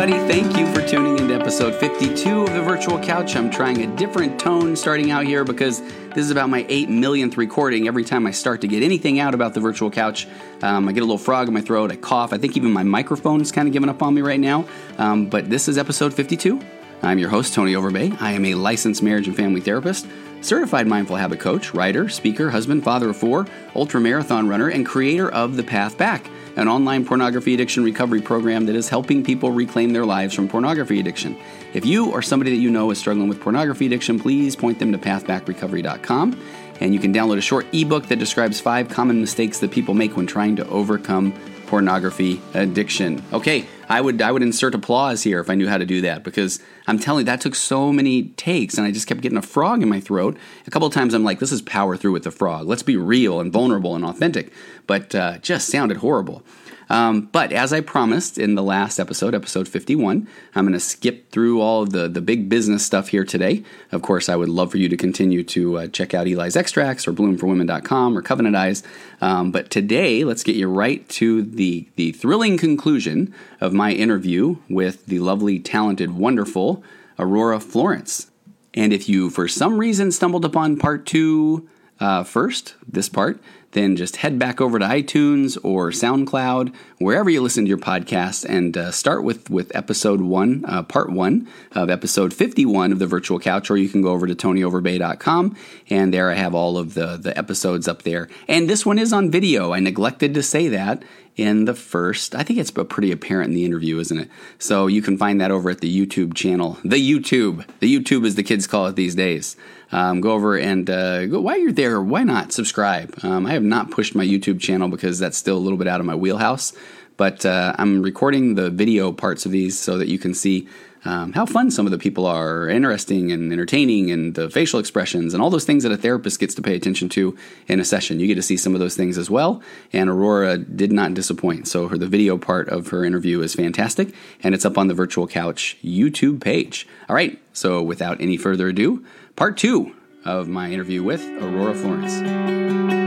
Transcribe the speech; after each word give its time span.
everybody. 0.00 0.32
Thank 0.32 0.56
you 0.56 0.66
for 0.72 0.80
tuning 0.88 1.18
into 1.18 1.34
episode 1.34 1.74
52 1.74 2.44
of 2.44 2.54
the 2.54 2.62
Virtual 2.62 2.98
Couch. 2.98 3.36
I'm 3.36 3.50
trying 3.50 3.82
a 3.82 3.96
different 3.96 4.40
tone 4.40 4.74
starting 4.74 5.10
out 5.10 5.26
here 5.26 5.44
because 5.44 5.82
this 5.82 6.24
is 6.24 6.30
about 6.30 6.48
my 6.48 6.64
8 6.70 6.88
millionth 6.88 7.36
recording. 7.36 7.86
Every 7.86 8.02
time 8.02 8.26
I 8.26 8.30
start 8.30 8.62
to 8.62 8.66
get 8.66 8.82
anything 8.82 9.20
out 9.20 9.34
about 9.34 9.52
the 9.52 9.60
Virtual 9.60 9.90
Couch, 9.90 10.26
um, 10.62 10.88
I 10.88 10.92
get 10.92 11.00
a 11.00 11.04
little 11.04 11.18
frog 11.18 11.48
in 11.48 11.54
my 11.54 11.60
throat, 11.60 11.92
I 11.92 11.96
cough. 11.96 12.32
I 12.32 12.38
think 12.38 12.56
even 12.56 12.72
my 12.72 12.82
microphone 12.82 13.42
is 13.42 13.52
kind 13.52 13.68
of 13.68 13.74
giving 13.74 13.90
up 13.90 14.02
on 14.02 14.14
me 14.14 14.22
right 14.22 14.40
now. 14.40 14.66
Um, 14.96 15.26
but 15.26 15.50
this 15.50 15.68
is 15.68 15.76
episode 15.76 16.14
52. 16.14 16.58
I'm 17.02 17.18
your 17.18 17.28
host, 17.28 17.52
Tony 17.52 17.74
Overbay. 17.74 18.22
I 18.22 18.32
am 18.32 18.46
a 18.46 18.54
licensed 18.54 19.02
marriage 19.02 19.26
and 19.26 19.36
family 19.36 19.60
therapist 19.60 20.06
certified 20.40 20.86
mindful 20.86 21.16
habit 21.16 21.40
coach, 21.40 21.74
writer, 21.74 22.08
speaker, 22.08 22.50
husband, 22.50 22.84
father 22.84 23.10
of 23.10 23.16
four, 23.16 23.46
ultra 23.74 24.00
marathon 24.00 24.48
runner, 24.48 24.68
and 24.68 24.86
creator 24.86 25.30
of 25.30 25.56
The 25.56 25.62
Path 25.62 25.96
Back 25.96 26.26
an 26.56 26.68
online 26.68 27.04
pornography 27.04 27.54
addiction 27.54 27.84
recovery 27.84 28.20
program 28.20 28.66
that 28.66 28.74
is 28.74 28.88
helping 28.88 29.22
people 29.22 29.50
reclaim 29.50 29.92
their 29.92 30.04
lives 30.04 30.34
from 30.34 30.48
pornography 30.48 31.00
addiction. 31.00 31.36
If 31.72 31.86
you 31.86 32.10
or 32.10 32.22
somebody 32.22 32.50
that 32.50 32.60
you 32.60 32.70
know 32.70 32.90
is 32.90 32.98
struggling 32.98 33.28
with 33.28 33.40
pornography 33.40 33.86
addiction, 33.86 34.18
please 34.18 34.56
point 34.56 34.78
them 34.78 34.92
to 34.92 34.98
pathbackrecovery.com. 34.98 36.40
And 36.80 36.94
you 36.94 37.00
can 37.00 37.12
download 37.12 37.38
a 37.38 37.42
short 37.42 37.66
ebook 37.72 38.06
that 38.06 38.18
describes 38.18 38.58
five 38.58 38.88
common 38.88 39.20
mistakes 39.20 39.58
that 39.60 39.70
people 39.70 39.94
make 39.94 40.16
when 40.16 40.26
trying 40.26 40.56
to 40.56 40.68
overcome 40.68 41.32
pornography 41.70 42.42
addiction. 42.52 43.22
Okay, 43.32 43.64
I 43.88 44.00
would 44.00 44.20
I 44.20 44.32
would 44.32 44.42
insert 44.42 44.74
applause 44.74 45.22
here 45.22 45.38
if 45.38 45.48
I 45.48 45.54
knew 45.54 45.68
how 45.68 45.78
to 45.78 45.86
do 45.86 46.00
that 46.00 46.24
because 46.24 46.58
I'm 46.88 46.98
telling 46.98 47.20
you 47.20 47.26
that 47.26 47.40
took 47.40 47.54
so 47.54 47.92
many 47.92 48.24
takes 48.30 48.76
and 48.76 48.84
I 48.84 48.90
just 48.90 49.06
kept 49.06 49.20
getting 49.20 49.38
a 49.38 49.42
frog 49.42 49.80
in 49.80 49.88
my 49.88 50.00
throat. 50.00 50.36
A 50.66 50.70
couple 50.72 50.88
of 50.88 50.92
times 50.92 51.14
I'm 51.14 51.22
like, 51.22 51.38
this 51.38 51.52
is 51.52 51.62
power 51.62 51.96
through 51.96 52.10
with 52.10 52.24
the 52.24 52.32
frog. 52.32 52.66
Let's 52.66 52.82
be 52.82 52.96
real 52.96 53.38
and 53.38 53.52
vulnerable 53.52 53.94
and 53.94 54.04
authentic, 54.04 54.52
but 54.88 55.14
uh, 55.14 55.38
just 55.38 55.68
sounded 55.68 55.98
horrible. 55.98 56.42
Um, 56.90 57.22
but 57.32 57.52
as 57.52 57.72
I 57.72 57.80
promised 57.80 58.36
in 58.36 58.56
the 58.56 58.64
last 58.64 58.98
episode, 58.98 59.32
episode 59.32 59.68
51, 59.68 60.26
I'm 60.56 60.64
going 60.64 60.72
to 60.72 60.80
skip 60.80 61.30
through 61.30 61.60
all 61.60 61.84
of 61.84 61.90
the, 61.90 62.08
the 62.08 62.20
big 62.20 62.48
business 62.48 62.84
stuff 62.84 63.08
here 63.08 63.24
today. 63.24 63.62
Of 63.92 64.02
course, 64.02 64.28
I 64.28 64.34
would 64.34 64.48
love 64.48 64.72
for 64.72 64.78
you 64.78 64.88
to 64.88 64.96
continue 64.96 65.44
to 65.44 65.78
uh, 65.78 65.86
check 65.86 66.14
out 66.14 66.26
Eli's 66.26 66.56
Extracts 66.56 67.06
or 67.06 67.12
bloomforwomen.com 67.12 68.18
or 68.18 68.22
Covenant 68.22 68.56
Eyes. 68.56 68.82
Um, 69.20 69.52
but 69.52 69.70
today, 69.70 70.24
let's 70.24 70.42
get 70.42 70.56
you 70.56 70.68
right 70.68 71.08
to 71.10 71.42
the, 71.42 71.88
the 71.94 72.10
thrilling 72.10 72.58
conclusion 72.58 73.32
of 73.60 73.72
my 73.72 73.92
interview 73.92 74.56
with 74.68 75.06
the 75.06 75.20
lovely, 75.20 75.60
talented, 75.60 76.16
wonderful 76.16 76.82
Aurora 77.20 77.60
Florence. 77.60 78.32
And 78.74 78.92
if 78.92 79.08
you, 79.08 79.30
for 79.30 79.46
some 79.46 79.78
reason, 79.78 80.10
stumbled 80.10 80.44
upon 80.44 80.76
part 80.76 81.06
two 81.06 81.68
uh, 82.00 82.24
first, 82.24 82.74
this 82.88 83.08
part, 83.08 83.40
then 83.72 83.96
just 83.96 84.16
head 84.16 84.38
back 84.38 84.60
over 84.60 84.78
to 84.78 84.84
iTunes 84.84 85.56
or 85.62 85.90
SoundCloud, 85.90 86.74
wherever 86.98 87.30
you 87.30 87.40
listen 87.40 87.64
to 87.64 87.68
your 87.68 87.78
podcast, 87.78 88.44
and 88.48 88.76
uh, 88.76 88.90
start 88.90 89.22
with, 89.22 89.48
with 89.48 89.74
episode 89.74 90.20
one, 90.20 90.64
uh, 90.66 90.82
part 90.82 91.10
one 91.10 91.48
of 91.72 91.88
episode 91.88 92.34
51 92.34 92.92
of 92.92 92.98
the 92.98 93.06
Virtual 93.06 93.38
Couch, 93.38 93.70
or 93.70 93.76
you 93.76 93.88
can 93.88 94.02
go 94.02 94.10
over 94.10 94.26
to 94.26 94.34
tonyoverbay.com, 94.34 95.56
and 95.88 96.12
there 96.12 96.30
I 96.30 96.34
have 96.34 96.54
all 96.54 96.78
of 96.78 96.94
the, 96.94 97.16
the 97.16 97.36
episodes 97.38 97.86
up 97.86 98.02
there. 98.02 98.28
And 98.48 98.68
this 98.68 98.84
one 98.84 98.98
is 98.98 99.12
on 99.12 99.30
video. 99.30 99.72
I 99.72 99.80
neglected 99.80 100.34
to 100.34 100.42
say 100.42 100.68
that 100.68 101.02
in 101.36 101.64
the 101.64 101.74
first. 101.74 102.34
I 102.34 102.42
think 102.42 102.58
it's 102.58 102.70
pretty 102.70 103.12
apparent 103.12 103.48
in 103.48 103.54
the 103.54 103.64
interview, 103.64 103.98
isn't 103.98 104.18
it? 104.18 104.28
So 104.58 104.86
you 104.88 105.00
can 105.00 105.16
find 105.16 105.40
that 105.40 105.50
over 105.50 105.70
at 105.70 105.80
the 105.80 106.06
YouTube 106.06 106.34
channel. 106.34 106.78
The 106.84 106.96
YouTube. 106.96 107.64
The 107.78 107.98
YouTube, 107.98 108.26
as 108.26 108.34
the 108.34 108.42
kids 108.42 108.66
call 108.66 108.86
it 108.86 108.96
these 108.96 109.14
days. 109.14 109.56
Um, 109.92 110.20
go 110.20 110.32
over 110.32 110.56
and 110.56 110.88
uh, 110.88 111.26
go, 111.26 111.40
while 111.40 111.58
you're 111.58 111.72
there, 111.72 112.00
why 112.00 112.22
not 112.22 112.52
subscribe? 112.52 113.18
Um, 113.24 113.46
I 113.46 113.52
have 113.60 113.68
not 113.68 113.90
pushed 113.90 114.14
my 114.14 114.24
YouTube 114.24 114.58
channel 114.58 114.88
because 114.88 115.18
that's 115.18 115.36
still 115.36 115.56
a 115.56 115.60
little 115.60 115.78
bit 115.78 115.86
out 115.86 116.00
of 116.00 116.06
my 116.06 116.14
wheelhouse, 116.14 116.72
but 117.16 117.44
uh, 117.44 117.74
I'm 117.76 118.02
recording 118.02 118.54
the 118.54 118.70
video 118.70 119.12
parts 119.12 119.44
of 119.44 119.52
these 119.52 119.78
so 119.78 119.98
that 119.98 120.08
you 120.08 120.18
can 120.18 120.32
see 120.32 120.66
um, 121.04 121.32
how 121.32 121.46
fun 121.46 121.70
some 121.70 121.86
of 121.86 121.92
the 121.92 121.98
people 121.98 122.26
are, 122.26 122.68
interesting 122.68 123.32
and 123.32 123.52
entertaining, 123.52 124.10
and 124.10 124.34
the 124.34 124.50
facial 124.50 124.80
expressions 124.80 125.32
and 125.32 125.42
all 125.42 125.50
those 125.50 125.64
things 125.64 125.82
that 125.82 125.92
a 125.92 125.96
therapist 125.96 126.40
gets 126.40 126.54
to 126.54 126.62
pay 126.62 126.74
attention 126.74 127.08
to 127.10 127.36
in 127.68 127.80
a 127.80 127.84
session. 127.84 128.20
You 128.20 128.26
get 128.26 128.34
to 128.36 128.42
see 128.42 128.56
some 128.56 128.74
of 128.74 128.80
those 128.80 128.96
things 128.96 129.16
as 129.16 129.30
well. 129.30 129.62
And 129.92 130.10
Aurora 130.10 130.58
did 130.58 130.92
not 130.92 131.14
disappoint. 131.14 131.68
So 131.68 131.88
her 131.88 131.96
the 131.96 132.06
video 132.06 132.36
part 132.36 132.68
of 132.68 132.88
her 132.88 133.04
interview 133.04 133.40
is 133.40 133.54
fantastic, 133.54 134.14
and 134.42 134.54
it's 134.54 134.64
up 134.64 134.76
on 134.76 134.88
the 134.88 134.94
Virtual 134.94 135.26
Couch 135.26 135.78
YouTube 135.82 136.40
page. 136.40 136.86
All 137.08 137.16
right. 137.16 137.40
So 137.52 137.82
without 137.82 138.20
any 138.20 138.36
further 138.36 138.68
ado, 138.68 139.04
part 139.36 139.56
two 139.56 139.94
of 140.24 140.48
my 140.48 140.70
interview 140.70 141.02
with 141.02 141.22
Aurora 141.42 141.74
Florence. 141.74 142.99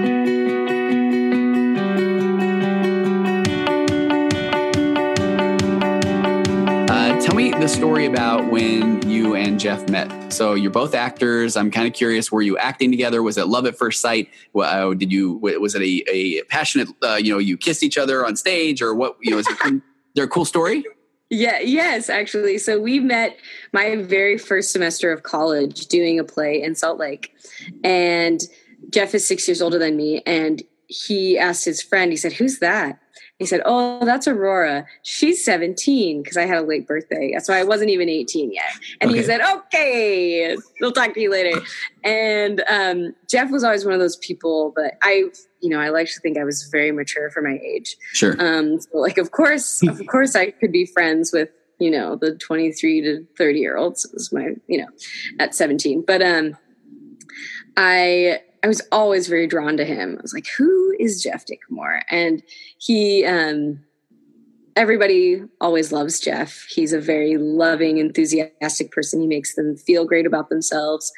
The 7.63 7.69
story 7.69 8.05
about 8.05 8.51
when 8.51 9.09
you 9.09 9.35
and 9.35 9.57
Jeff 9.57 9.87
met. 9.87 10.33
So 10.33 10.53
you're 10.53 10.69
both 10.69 10.93
actors. 10.93 11.55
I'm 11.55 11.71
kind 11.71 11.87
of 11.87 11.93
curious. 11.93 12.29
Were 12.29 12.41
you 12.41 12.57
acting 12.57 12.91
together? 12.91 13.23
Was 13.23 13.37
it 13.37 13.47
love 13.47 13.65
at 13.65 13.77
first 13.77 14.01
sight? 14.01 14.29
Uh, 14.53 14.93
did 14.93 15.13
you? 15.13 15.35
Was 15.35 15.73
it 15.73 15.81
a, 15.81 16.03
a 16.11 16.43
passionate? 16.49 16.89
Uh, 17.01 17.15
you 17.15 17.31
know, 17.31 17.39
you 17.39 17.55
kissed 17.55 17.81
each 17.81 17.97
other 17.97 18.25
on 18.25 18.35
stage, 18.35 18.81
or 18.81 18.93
what? 18.93 19.15
You 19.21 19.31
know, 19.31 19.37
is 19.37 19.47
it, 19.49 19.81
there 20.13 20.25
a 20.25 20.27
cool 20.27 20.43
story? 20.43 20.83
Yeah, 21.29 21.59
yes, 21.61 22.09
actually. 22.09 22.57
So 22.57 22.81
we 22.81 22.99
met 22.99 23.37
my 23.71 23.95
very 23.95 24.37
first 24.37 24.73
semester 24.73 25.13
of 25.13 25.23
college 25.23 25.85
doing 25.85 26.19
a 26.19 26.25
play 26.25 26.61
in 26.61 26.75
Salt 26.75 26.99
Lake. 26.99 27.33
And 27.81 28.41
Jeff 28.89 29.15
is 29.15 29.25
six 29.25 29.47
years 29.47 29.61
older 29.61 29.79
than 29.79 29.95
me. 29.95 30.21
And 30.25 30.61
he 30.87 31.39
asked 31.39 31.63
his 31.63 31.81
friend, 31.81 32.11
he 32.11 32.17
said, 32.17 32.33
Who's 32.33 32.59
that? 32.59 32.99
He 33.39 33.47
said, 33.47 33.61
Oh, 33.65 34.05
that's 34.05 34.27
Aurora. 34.27 34.85
She's 35.01 35.43
17 35.43 36.21
because 36.21 36.37
I 36.37 36.45
had 36.45 36.59
a 36.59 36.61
late 36.61 36.87
birthday. 36.87 37.35
So 37.41 37.53
I 37.53 37.63
wasn't 37.63 37.89
even 37.89 38.07
18 38.07 38.53
yet. 38.53 38.63
And 39.01 39.09
okay. 39.09 39.19
he 39.19 39.25
said, 39.25 39.41
Okay, 39.41 40.55
we'll 40.79 40.91
talk 40.91 41.13
to 41.15 41.19
you 41.19 41.31
later. 41.31 41.59
And 42.03 42.63
um, 42.69 43.15
Jeff 43.29 43.49
was 43.49 43.63
always 43.63 43.85
one 43.85 43.93
of 43.93 43.99
those 43.99 44.17
people, 44.17 44.71
but 44.75 44.93
I, 45.01 45.25
you 45.61 45.69
know, 45.69 45.79
I 45.79 45.89
like 45.89 46.07
to 46.13 46.19
think 46.19 46.37
I 46.37 46.43
was 46.43 46.63
very 46.71 46.91
mature 46.91 47.31
for 47.31 47.41
my 47.41 47.59
age. 47.65 47.97
Sure. 48.13 48.35
Um, 48.39 48.79
so 48.79 48.99
like, 48.99 49.17
of 49.17 49.31
course, 49.31 49.81
of 49.87 50.05
course, 50.07 50.35
I 50.35 50.51
could 50.51 50.71
be 50.71 50.85
friends 50.85 51.33
with, 51.33 51.49
you 51.79 51.89
know, 51.89 52.15
the 52.15 52.35
23 52.35 53.01
to 53.01 53.27
30 53.37 53.59
year 53.59 53.77
olds 53.77 54.07
was 54.13 54.31
my, 54.31 54.51
you 54.67 54.77
know, 54.77 54.87
at 55.39 55.55
17. 55.55 56.03
But 56.05 56.21
um, 56.21 56.55
I, 57.75 58.41
I 58.63 58.67
was 58.67 58.81
always 58.91 59.27
very 59.27 59.47
drawn 59.47 59.75
to 59.77 59.85
him. 59.85 60.17
I 60.19 60.21
was 60.21 60.33
like, 60.33 60.47
who 60.57 60.82
is 61.03 61.21
Jeff 61.21 61.45
Dickamore? 61.45 62.01
And 62.09 62.41
he, 62.77 63.25
um, 63.25 63.79
everybody 64.75 65.43
always 65.61 65.91
loves 65.91 66.19
Jeff. 66.19 66.65
He's 66.69 66.93
a 66.93 66.99
very 66.99 67.37
loving, 67.37 67.97
enthusiastic 67.97 68.91
person. 68.91 69.21
He 69.21 69.27
makes 69.27 69.55
them 69.55 69.75
feel 69.75 70.05
great 70.05 70.25
about 70.25 70.49
themselves. 70.49 71.11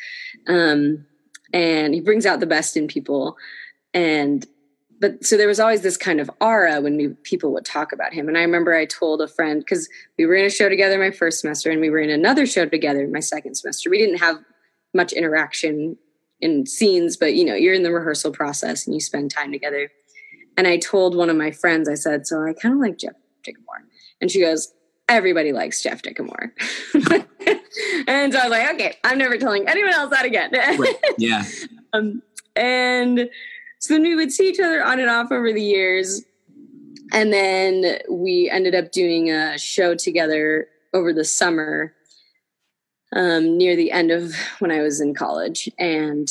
Um, 0.48 1.06
and 1.54 1.94
he 1.94 2.02
brings 2.02 2.26
out 2.26 2.40
the 2.40 2.46
best 2.46 2.76
in 2.76 2.88
people. 2.88 3.38
And, 3.94 4.46
but 5.00 5.24
so 5.24 5.38
there 5.38 5.48
was 5.48 5.60
always 5.60 5.82
this 5.82 5.98
kind 5.98 6.20
of 6.20 6.30
aura 6.42 6.82
when 6.82 6.98
we, 6.98 7.10
people 7.24 7.54
would 7.54 7.66
talk 7.66 7.94
about 7.94 8.14
him. 8.14 8.28
And 8.28 8.38
I 8.38 8.42
remember 8.42 8.76
I 8.76 8.86
told 8.86 9.22
a 9.22 9.28
friend, 9.28 9.62
because 9.62 9.88
we 10.18 10.26
were 10.26 10.36
in 10.36 10.46
a 10.46 10.50
show 10.50 10.68
together 10.68 10.98
my 10.98 11.12
first 11.12 11.40
semester 11.40 11.70
and 11.72 11.80
we 11.80 11.90
were 11.90 12.00
in 12.00 12.10
another 12.10 12.46
show 12.46 12.66
together 12.66 13.08
my 13.08 13.20
second 13.20 13.56
semester. 13.56 13.90
We 13.90 14.00
didn't 14.00 14.18
have 14.18 14.38
much 14.94 15.14
interaction 15.14 15.98
in 16.46 16.66
scenes, 16.68 17.18
but 17.18 17.34
you 17.34 17.44
know, 17.44 17.56
you're 17.56 17.74
in 17.74 17.82
the 17.82 17.92
rehearsal 17.92 18.32
process 18.32 18.86
and 18.86 18.94
you 18.94 19.02
spend 19.02 19.32
time 19.32 19.52
together. 19.52 19.92
And 20.58 20.68
I 20.68 20.78
told 20.78 21.18
one 21.18 21.30
of 21.30 21.36
my 21.36 21.52
friends, 21.52 21.90
I 21.90 21.96
said, 21.96 22.28
so 22.28 22.44
I 22.44 22.54
kind 22.54 22.76
of 22.76 22.80
like 22.80 22.98
Jeff 22.98 23.16
Dickamore. 23.44 23.84
And 24.22 24.32
she 24.32 24.40
goes, 24.40 24.72
everybody 25.10 25.52
likes 25.52 25.82
Jeff 25.82 26.04
Dickamore. 26.04 26.52
and 28.08 28.32
so 28.32 28.40
I 28.40 28.44
was 28.44 28.52
like, 28.52 28.76
okay, 28.76 28.96
I'm 29.04 29.18
never 29.18 29.38
telling 29.38 29.68
anyone 29.68 29.94
else 29.94 30.12
that 30.12 30.24
again. 30.26 30.52
right. 30.54 30.96
Yeah. 31.18 31.44
Um, 31.94 32.22
and 32.58 33.30
so 33.80 33.94
then 33.94 34.04
we 34.04 34.16
would 34.16 34.30
see 34.30 34.50
each 34.50 34.60
other 34.60 34.84
on 34.84 35.00
and 35.00 35.10
off 35.10 35.32
over 35.32 35.54
the 35.54 35.62
years. 35.62 36.26
And 37.14 37.32
then 37.32 38.00
we 38.10 38.50
ended 38.52 38.76
up 38.76 38.92
doing 38.92 39.32
a 39.32 39.58
show 39.58 39.96
together 39.96 40.68
over 40.94 41.14
the 41.14 41.24
summer 41.24 41.95
um, 43.16 43.58
near 43.58 43.76
the 43.76 43.92
end 43.92 44.12
of 44.12 44.36
when 44.60 44.72
I 44.72 44.82
was 44.82 45.02
in 45.02 45.16
college. 45.16 45.70
And 45.80 46.30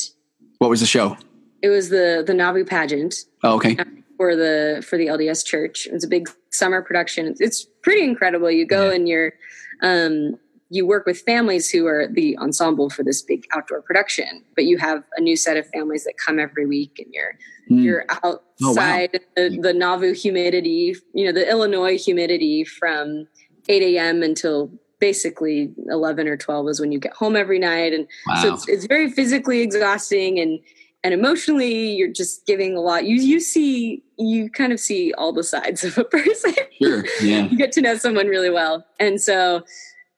what 0.59 0.69
was 0.69 0.79
the 0.79 0.85
show? 0.85 1.17
It 1.61 1.69
was 1.69 1.89
the 1.89 2.23
the 2.25 2.33
Nauvoo 2.33 2.63
pageant. 2.63 3.15
Oh, 3.43 3.55
okay. 3.55 3.77
For 4.17 4.35
the 4.35 4.83
for 4.87 4.97
the 4.97 5.07
LDS 5.07 5.45
Church, 5.45 5.87
it's 5.91 6.05
a 6.05 6.07
big 6.07 6.29
summer 6.51 6.81
production. 6.81 7.25
It's, 7.27 7.41
it's 7.41 7.65
pretty 7.81 8.03
incredible. 8.03 8.49
You 8.49 8.65
go 8.65 8.89
yeah. 8.89 8.95
and 8.95 9.09
you're 9.09 9.33
um, 9.81 10.39
you 10.69 10.85
work 10.85 11.05
with 11.05 11.19
families 11.21 11.69
who 11.69 11.85
are 11.85 12.07
the 12.07 12.37
ensemble 12.37 12.89
for 12.89 13.03
this 13.03 13.21
big 13.21 13.45
outdoor 13.53 13.81
production, 13.81 14.43
but 14.55 14.65
you 14.65 14.77
have 14.77 15.03
a 15.17 15.21
new 15.21 15.35
set 15.35 15.57
of 15.57 15.67
families 15.69 16.05
that 16.05 16.15
come 16.17 16.39
every 16.39 16.65
week, 16.65 16.99
and 17.03 17.13
you're 17.13 17.33
mm. 17.69 17.83
you're 17.83 18.05
outside 18.09 18.39
oh, 18.63 18.73
wow. 18.73 19.07
the, 19.35 19.59
the 19.61 19.73
Nauvoo 19.73 20.13
humidity, 20.13 20.95
you 21.13 21.25
know, 21.25 21.31
the 21.31 21.49
Illinois 21.49 21.97
humidity 21.97 22.63
from 22.63 23.27
8 23.67 23.81
a.m. 23.81 24.23
until 24.23 24.71
basically 24.99 25.73
11 25.87 26.27
or 26.27 26.37
12 26.37 26.69
is 26.69 26.79
when 26.79 26.91
you 26.91 26.99
get 26.99 27.13
home 27.13 27.35
every 27.35 27.59
night. 27.59 27.93
And 27.93 28.07
wow. 28.27 28.41
so 28.41 28.53
it's, 28.53 28.67
it's, 28.67 28.85
very 28.85 29.09
physically 29.11 29.61
exhausting 29.61 30.39
and 30.39 30.59
and 31.03 31.13
emotionally 31.13 31.91
you're 31.91 32.11
just 32.11 32.45
giving 32.47 32.75
a 32.75 32.81
lot. 32.81 33.05
You 33.05 33.15
you 33.15 33.39
see 33.39 34.03
you 34.17 34.49
kind 34.49 34.73
of 34.73 34.79
see 34.79 35.13
all 35.13 35.33
the 35.33 35.43
sides 35.43 35.83
of 35.85 35.97
a 35.97 36.03
person. 36.03 36.53
Sure 36.81 37.03
yeah. 37.21 37.45
You 37.45 37.57
get 37.57 37.71
to 37.73 37.81
know 37.81 37.95
someone 37.95 38.27
really 38.27 38.49
well. 38.49 38.85
And 38.99 39.21
so 39.21 39.63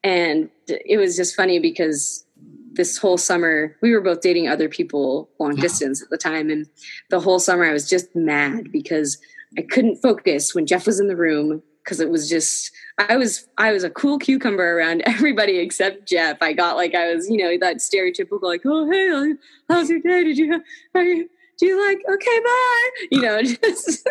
and 0.03 0.50
it 0.68 0.97
was 0.97 1.15
just 1.15 1.35
funny 1.35 1.59
because 1.59 2.25
this 2.74 2.97
whole 2.97 3.18
summer 3.18 3.75
we 3.81 3.91
were 3.91 4.01
both 4.01 4.21
dating 4.21 4.47
other 4.47 4.69
people 4.69 5.29
long 5.39 5.56
distance 5.56 6.01
at 6.01 6.09
the 6.09 6.18
time. 6.18 6.50
And 6.50 6.68
the 7.09 7.19
whole 7.19 7.39
summer 7.39 7.65
i 7.65 7.74
was 7.74 7.89
just 7.89 8.15
mad 8.15 8.71
because 8.71 9.18
i 9.57 9.62
couldn't 9.62 10.01
focus 10.01 10.53
when 10.53 10.68
jeff 10.68 10.85
was 10.85 11.00
in 11.00 11.07
the 11.07 11.15
room 11.15 11.63
because 11.88 12.01
it 12.01 12.10
was 12.10 12.30
just 12.30 12.72
I 12.98 13.16
was 13.16 13.48
I 13.57 13.72
was 13.72 13.86
a 13.86 13.89
cool 13.89 14.19
cucumber 14.19 14.78
around 14.78 15.04
everybody 15.06 15.60
except 15.60 16.06
Jeff. 16.06 16.38
I 16.42 16.51
got 16.51 16.75
like 16.75 16.94
I 16.94 17.13
was 17.13 17.30
you 17.30 17.38
know 17.38 17.57
that 17.60 17.78
stereotypical 17.78 18.42
like 18.44 18.62
oh 18.66 18.92
hey 18.92 19.36
how's 19.69 19.89
your 19.89 20.00
day? 20.00 20.25
Did 20.25 20.38
you 20.38 20.62
are 20.94 21.04
you 21.04 21.30
do 21.57 21.66
you 21.66 21.88
like 21.88 22.00
okay 22.13 22.39
bye 22.44 22.89
you 23.10 23.22
know 23.22 23.42
just 23.63 24.07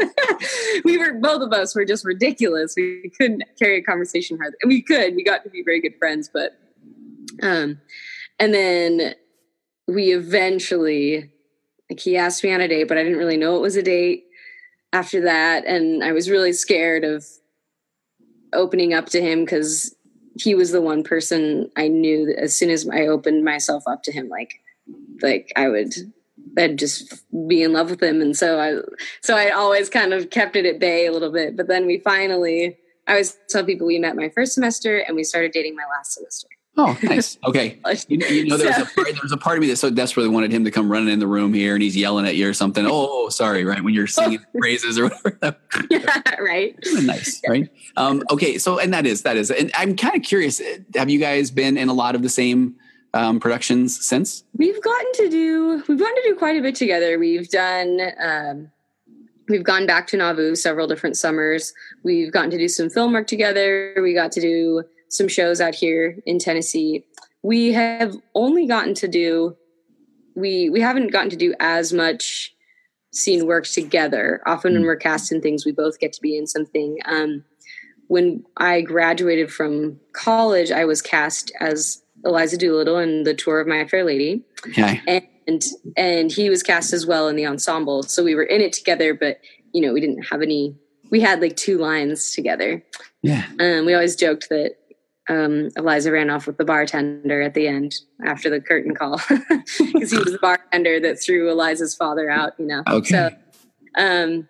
we 0.84 0.96
were 0.96 1.12
both 1.14 1.43
of 1.43 1.52
us 1.52 1.75
were 1.75 1.84
just 1.84 2.05
ridiculous. 2.05 2.75
We 2.76 3.12
couldn't 3.19 3.44
carry 3.58 3.78
a 3.78 3.82
conversation. 3.82 4.38
And 4.40 4.55
we 4.69 4.81
could 4.81 5.14
we 5.14 5.23
got 5.23 5.44
to 5.44 5.50
be 5.50 5.62
very 5.62 5.81
good 5.81 5.96
friends, 5.99 6.31
but 6.32 6.52
um 7.43 7.78
and 8.38 8.55
then 8.55 9.14
we 9.87 10.14
eventually 10.14 11.31
like 11.90 12.00
he 12.00 12.17
asked 12.17 12.43
me 12.43 12.55
on 12.55 12.62
a 12.62 12.69
date, 12.69 12.88
but 12.88 12.96
I 12.96 13.02
didn't 13.02 13.19
really 13.19 13.37
know 13.37 13.56
it 13.56 13.61
was 13.61 13.76
a 13.76 13.82
date 13.82 14.25
after 14.94 15.20
that 15.20 15.67
and 15.67 16.02
I 16.02 16.12
was 16.12 16.31
really 16.31 16.55
scared 16.55 17.05
of 17.05 17.26
opening 18.56 18.94
up 18.94 19.06
to 19.10 19.20
him 19.20 19.44
because 19.44 19.94
he 20.38 20.54
was 20.54 20.70
the 20.70 20.82
one 20.82 21.02
person 21.02 21.70
I 21.76 21.88
knew 21.88 22.26
that 22.26 22.38
as 22.38 22.56
soon 22.56 22.70
as 22.70 22.88
I 22.88 23.06
opened 23.06 23.44
myself 23.44 23.84
up 23.86 24.02
to 24.04 24.12
him, 24.12 24.28
like, 24.28 24.60
like 25.22 25.52
I 25.56 25.68
would, 25.68 25.94
I'd 26.58 26.78
just 26.78 27.24
be 27.48 27.62
in 27.62 27.72
love 27.72 27.90
with 27.90 28.02
him. 28.02 28.20
And 28.20 28.36
so 28.36 28.58
I, 28.60 28.80
so 29.22 29.36
I 29.36 29.50
always 29.50 29.88
kind 29.88 30.12
of 30.12 30.30
kept 30.30 30.56
it 30.56 30.66
at 30.66 30.78
bay 30.78 31.06
a 31.06 31.12
little 31.12 31.32
bit. 31.32 31.56
But 31.56 31.68
then 31.68 31.86
we 31.86 31.98
finally, 32.00 32.76
I 33.06 33.12
always 33.12 33.36
tell 33.48 33.64
people 33.64 33.86
we 33.86 33.98
met 33.98 34.16
my 34.16 34.28
first 34.28 34.52
semester 34.52 34.98
and 34.98 35.16
we 35.16 35.24
started 35.24 35.52
dating 35.52 35.76
my 35.76 35.86
last 35.96 36.14
semester. 36.14 36.48
Oh, 36.76 36.96
nice. 37.02 37.38
Okay. 37.46 37.78
You, 38.08 38.19
you 38.19 38.46
know, 38.46 38.56
there 38.56 38.69
was, 38.69 38.78
a 38.78 38.84
part, 38.94 39.06
there 39.06 39.23
was 39.23 39.32
a 39.32 39.37
part 39.37 39.56
of 39.56 39.62
me 39.62 39.69
that 39.69 39.76
so 39.76 39.88
desperately 39.88 40.31
wanted 40.31 40.52
him 40.52 40.64
to 40.64 40.70
come 40.70 40.90
running 40.90 41.08
in 41.08 41.20
the 41.20 41.26
room 41.26 41.55
here 41.55 41.75
and 41.75 41.82
he's 41.82 41.96
yelling 41.96 42.26
at 42.26 42.37
you 42.37 42.49
or 42.49 42.55
something. 42.55 42.84
Oh, 42.88 43.28
sorry, 43.28 43.64
right? 43.64 43.82
When 43.82 43.94
you're 43.94 44.06
singing 44.06 44.40
praises 44.58 44.99
or 44.99 45.08
whatever. 45.08 45.56
yeah, 45.90 46.20
right. 46.40 46.76
nice, 47.02 47.40
right? 47.49 47.69
Um, 47.96 48.23
okay. 48.31 48.58
So, 48.58 48.78
and 48.78 48.93
that 48.93 49.06
is, 49.06 49.23
that 49.23 49.37
is, 49.37 49.50
and 49.50 49.70
I'm 49.75 49.96
kind 49.96 50.17
of 50.17 50.23
curious. 50.23 50.61
Have 50.94 51.08
you 51.08 51.19
guys 51.19 51.50
been 51.50 51.78
in 51.78 51.88
a 51.88 51.94
lot 51.94 52.14
of 52.14 52.23
the 52.23 52.28
same 52.28 52.76
um, 53.14 53.40
productions 53.40 54.05
since? 54.05 54.44
We've 54.56 54.82
gotten 54.82 55.12
to 55.14 55.31
do, 55.31 55.82
we've 55.88 55.99
gotten 55.99 56.14
to 56.17 56.23
do 56.25 56.34
quite 56.37 56.56
a 56.58 56.62
bit 56.62 56.75
together. 56.75 57.19
We've 57.19 57.49
done, 57.49 58.00
um, 58.20 58.70
we've 59.49 59.64
gone 59.64 59.87
back 59.87 60.06
to 60.08 60.17
Nauvoo 60.17 60.55
several 60.56 60.87
different 60.87 61.17
summers. 61.17 61.73
We've 62.02 62.32
gotten 62.32 62.50
to 62.50 62.58
do 62.58 62.69
some 62.69 62.90
film 62.90 63.12
work 63.12 63.26
together. 63.26 63.94
We 64.02 64.14
got 64.14 64.32
to 64.32 64.40
do, 64.40 64.84
some 65.08 65.28
shows 65.28 65.60
out 65.60 65.74
here 65.74 66.18
in 66.26 66.38
Tennessee. 66.38 67.04
We 67.42 67.72
have 67.72 68.16
only 68.34 68.66
gotten 68.66 68.94
to 68.94 69.08
do 69.08 69.56
we 70.36 70.68
we 70.70 70.80
haven't 70.80 71.10
gotten 71.10 71.30
to 71.30 71.36
do 71.36 71.54
as 71.58 71.92
much 71.92 72.54
scene 73.12 73.46
work 73.46 73.66
together. 73.66 74.42
Often 74.46 74.74
when 74.74 74.82
hmm. 74.82 74.86
we're 74.86 74.96
cast 74.96 75.32
in 75.32 75.40
things, 75.40 75.64
we 75.64 75.72
both 75.72 75.98
get 75.98 76.12
to 76.12 76.20
be 76.20 76.36
in 76.36 76.46
something. 76.46 76.98
Um, 77.06 77.44
when 78.08 78.44
I 78.56 78.82
graduated 78.82 79.52
from 79.52 79.98
college, 80.12 80.70
I 80.70 80.84
was 80.84 81.02
cast 81.02 81.50
as 81.58 82.02
Eliza 82.24 82.56
Doolittle 82.56 82.98
in 82.98 83.24
the 83.24 83.34
tour 83.34 83.60
of 83.60 83.66
My 83.66 83.86
Fair 83.86 84.04
Lady. 84.04 84.44
Okay. 84.68 85.00
And 85.48 85.62
and 85.96 86.30
he 86.30 86.50
was 86.50 86.62
cast 86.62 86.92
as 86.92 87.06
well 87.06 87.28
in 87.28 87.36
the 87.36 87.46
ensemble. 87.46 88.02
So 88.02 88.22
we 88.22 88.34
were 88.34 88.42
in 88.42 88.60
it 88.60 88.72
together, 88.72 89.14
but 89.14 89.40
you 89.72 89.80
know, 89.80 89.92
we 89.92 90.00
didn't 90.00 90.24
have 90.24 90.42
any 90.42 90.76
we 91.10 91.20
had 91.20 91.40
like 91.40 91.56
two 91.56 91.78
lines 91.78 92.32
together. 92.32 92.84
Yeah. 93.22 93.46
Um, 93.60 93.86
we 93.86 93.94
always 93.94 94.16
joked 94.16 94.48
that 94.50 94.76
um, 95.28 95.70
Eliza 95.76 96.12
ran 96.12 96.31
off 96.31 96.46
with 96.46 96.56
the 96.56 96.64
bartender 96.64 97.43
at 97.43 97.55
the 97.55 97.67
end 97.67 97.94
after 98.25 98.49
the 98.49 98.61
curtain 98.61 98.94
call 98.94 99.20
because 99.28 100.11
he 100.11 100.19
was 100.19 100.32
the 100.32 100.38
bartender 100.40 101.00
that 101.00 101.20
threw 101.20 101.50
Eliza's 101.50 101.94
father 101.94 102.31
out. 102.31 102.52
You 102.58 102.67
know. 102.67 102.82
Okay. 102.88 103.11
So, 103.11 103.31
um, 103.96 104.49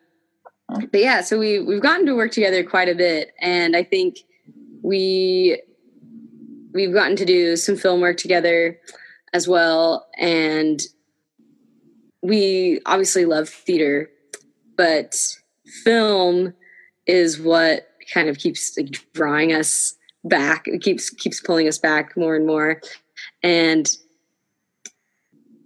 but 0.69 1.01
yeah, 1.01 1.21
so 1.23 1.39
we 1.39 1.61
we've 1.61 1.83
gotten 1.83 2.07
to 2.07 2.15
work 2.15 2.33
together 2.33 2.63
quite 2.65 2.89
a 2.89 2.95
bit, 2.95 3.33
and 3.41 3.77
I 3.77 3.83
think 3.85 4.19
we 4.83 5.63
we've 6.73 6.93
gotten 6.93 7.17
to 7.17 7.25
do 7.25 7.57
some 7.57 7.77
film 7.77 8.01
work 8.01 8.19
together 8.19 8.79
as 9.33 9.49
well, 9.49 10.07
and 10.19 10.81
we 12.23 12.81
obviously 12.87 13.25
love 13.25 13.49
theater, 13.49 14.11
but 14.77 15.17
film 15.85 16.53
is 17.07 17.41
what 17.41 17.89
kind 18.13 18.29
of 18.29 18.39
keeps 18.39 18.77
like, 18.77 19.01
drawing 19.15 19.53
us 19.53 19.96
back. 20.29 20.67
It 20.67 20.83
keeps 20.83 21.11
keeps 21.11 21.41
pulling 21.41 21.69
us 21.69 21.79
back 21.79 22.17
more 22.17 22.37
and 22.37 22.47
more. 22.47 22.81
And 23.43 23.97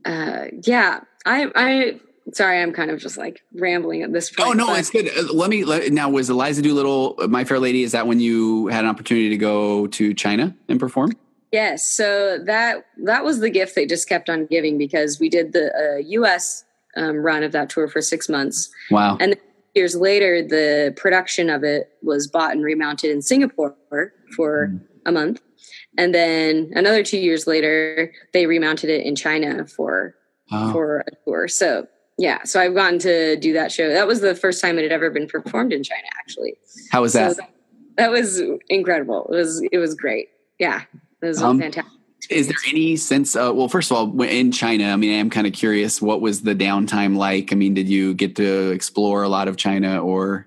uh, 0.04 0.46
yeah, 0.62 1.00
I 1.26 1.50
I 1.54 2.00
sorry, 2.32 2.60
I'm 2.60 2.72
kind 2.72 2.90
of 2.90 3.00
just 3.00 3.16
like 3.16 3.42
rambling 3.54 4.02
at 4.02 4.12
this 4.12 4.30
point. 4.30 4.48
Oh 4.48 4.52
no, 4.52 4.66
but. 4.66 4.78
it's 4.78 4.90
good. 4.90 5.08
Uh, 5.08 5.32
let 5.32 5.50
me 5.50 5.64
let, 5.64 5.92
now. 5.92 6.08
Was 6.08 6.30
Eliza 6.30 6.62
Doolittle, 6.62 7.16
uh, 7.20 7.26
My 7.26 7.44
Fair 7.44 7.58
Lady? 7.58 7.82
Is 7.82 7.92
that 7.92 8.06
when 8.06 8.20
you 8.20 8.68
had 8.68 8.84
an 8.84 8.90
opportunity 8.90 9.28
to 9.30 9.36
go 9.36 9.86
to 9.88 10.14
China 10.14 10.54
and 10.68 10.78
perform? 10.78 11.12
Yes. 11.52 11.86
So 11.86 12.38
that 12.44 12.86
that 13.04 13.24
was 13.24 13.40
the 13.40 13.50
gift 13.50 13.74
they 13.74 13.86
just 13.86 14.08
kept 14.08 14.30
on 14.30 14.46
giving 14.46 14.78
because 14.78 15.18
we 15.18 15.28
did 15.28 15.52
the 15.52 15.72
uh, 15.74 15.96
U.S. 15.98 16.64
Um, 16.96 17.16
run 17.16 17.42
of 17.42 17.52
that 17.52 17.70
tour 17.70 17.88
for 17.88 18.00
six 18.00 18.28
months. 18.28 18.70
Wow. 18.90 19.16
And 19.20 19.36
years 19.74 19.94
later, 19.94 20.42
the 20.42 20.92
production 20.96 21.50
of 21.50 21.64
it 21.64 21.90
was 22.02 22.26
bought 22.26 22.52
and 22.52 22.64
remounted 22.64 23.10
in 23.10 23.22
Singapore 23.22 23.76
for 24.34 24.68
mm. 24.68 24.80
a 25.06 25.12
month. 25.12 25.40
And 25.98 26.14
then 26.14 26.70
another 26.74 27.02
two 27.02 27.18
years 27.18 27.46
later, 27.46 28.12
they 28.32 28.46
remounted 28.46 28.90
it 28.90 29.04
in 29.04 29.16
China 29.16 29.66
for 29.66 30.14
oh. 30.52 30.72
for 30.72 31.00
a 31.00 31.10
tour. 31.24 31.48
So 31.48 31.86
yeah, 32.18 32.42
so 32.44 32.60
I've 32.60 32.74
gotten 32.74 32.98
to 33.00 33.36
do 33.36 33.52
that 33.54 33.72
show. 33.72 33.88
That 33.88 34.06
was 34.06 34.20
the 34.20 34.34
first 34.34 34.60
time 34.60 34.78
it 34.78 34.82
had 34.82 34.92
ever 34.92 35.10
been 35.10 35.26
performed 35.26 35.72
in 35.72 35.82
China, 35.82 36.06
actually. 36.18 36.54
How 36.92 37.02
was 37.02 37.14
that? 37.14 37.36
So 37.36 37.42
that 37.96 38.10
was 38.10 38.42
incredible. 38.68 39.28
It 39.32 39.36
was 39.36 39.62
it 39.72 39.78
was 39.78 39.94
great. 39.94 40.28
Yeah, 40.58 40.82
it 41.22 41.26
was 41.26 41.42
um, 41.42 41.58
fantastic. 41.58 41.99
Is 42.30 42.46
there 42.46 42.56
any 42.68 42.96
sense? 42.96 43.34
Uh, 43.34 43.52
well, 43.52 43.68
first 43.68 43.90
of 43.90 43.96
all, 43.96 44.22
in 44.22 44.52
China, 44.52 44.84
I 44.92 44.96
mean, 44.96 45.10
I 45.12 45.16
am 45.16 45.30
kind 45.30 45.46
of 45.48 45.52
curious. 45.52 46.00
What 46.00 46.20
was 46.20 46.42
the 46.42 46.54
downtime 46.54 47.16
like? 47.16 47.52
I 47.52 47.56
mean, 47.56 47.74
did 47.74 47.88
you 47.88 48.14
get 48.14 48.36
to 48.36 48.70
explore 48.70 49.24
a 49.24 49.28
lot 49.28 49.48
of 49.48 49.56
China, 49.56 50.00
or? 50.00 50.46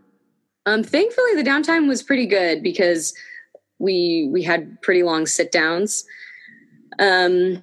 Um, 0.66 0.82
thankfully, 0.84 1.36
the 1.36 1.44
downtime 1.44 1.90
was 1.90 2.02
pretty 2.02 2.26
good 2.26 2.64
because 2.64 3.14
we 3.80 4.30
we 4.32 4.44
had 4.44 4.82
pretty 4.82 5.04
long 5.04 5.26
sit 5.26 5.52
downs. 5.52 6.06
Um, 7.00 7.62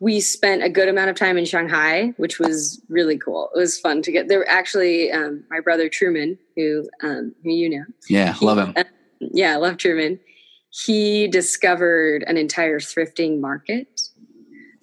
we 0.00 0.20
spent 0.20 0.62
a 0.62 0.70
good 0.70 0.88
amount 0.88 1.10
of 1.10 1.16
time 1.16 1.36
in 1.36 1.44
Shanghai, 1.44 2.14
which 2.16 2.38
was 2.38 2.80
really 2.88 3.18
cool. 3.18 3.50
It 3.54 3.58
was 3.58 3.78
fun 3.78 4.00
to 4.02 4.12
get 4.12 4.28
there. 4.28 4.48
Actually, 4.48 5.12
um, 5.12 5.44
my 5.50 5.60
brother 5.60 5.90
Truman, 5.90 6.38
who 6.56 6.88
um, 7.02 7.34
who 7.42 7.50
you 7.50 7.68
know, 7.68 7.84
yeah, 8.08 8.34
love 8.40 8.56
him. 8.56 8.72
Uh, 8.76 8.84
yeah, 9.20 9.56
love 9.56 9.76
Truman 9.76 10.20
he 10.70 11.28
discovered 11.28 12.24
an 12.26 12.36
entire 12.36 12.78
thrifting 12.78 13.40
market. 13.40 14.00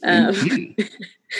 Um, 0.03 0.75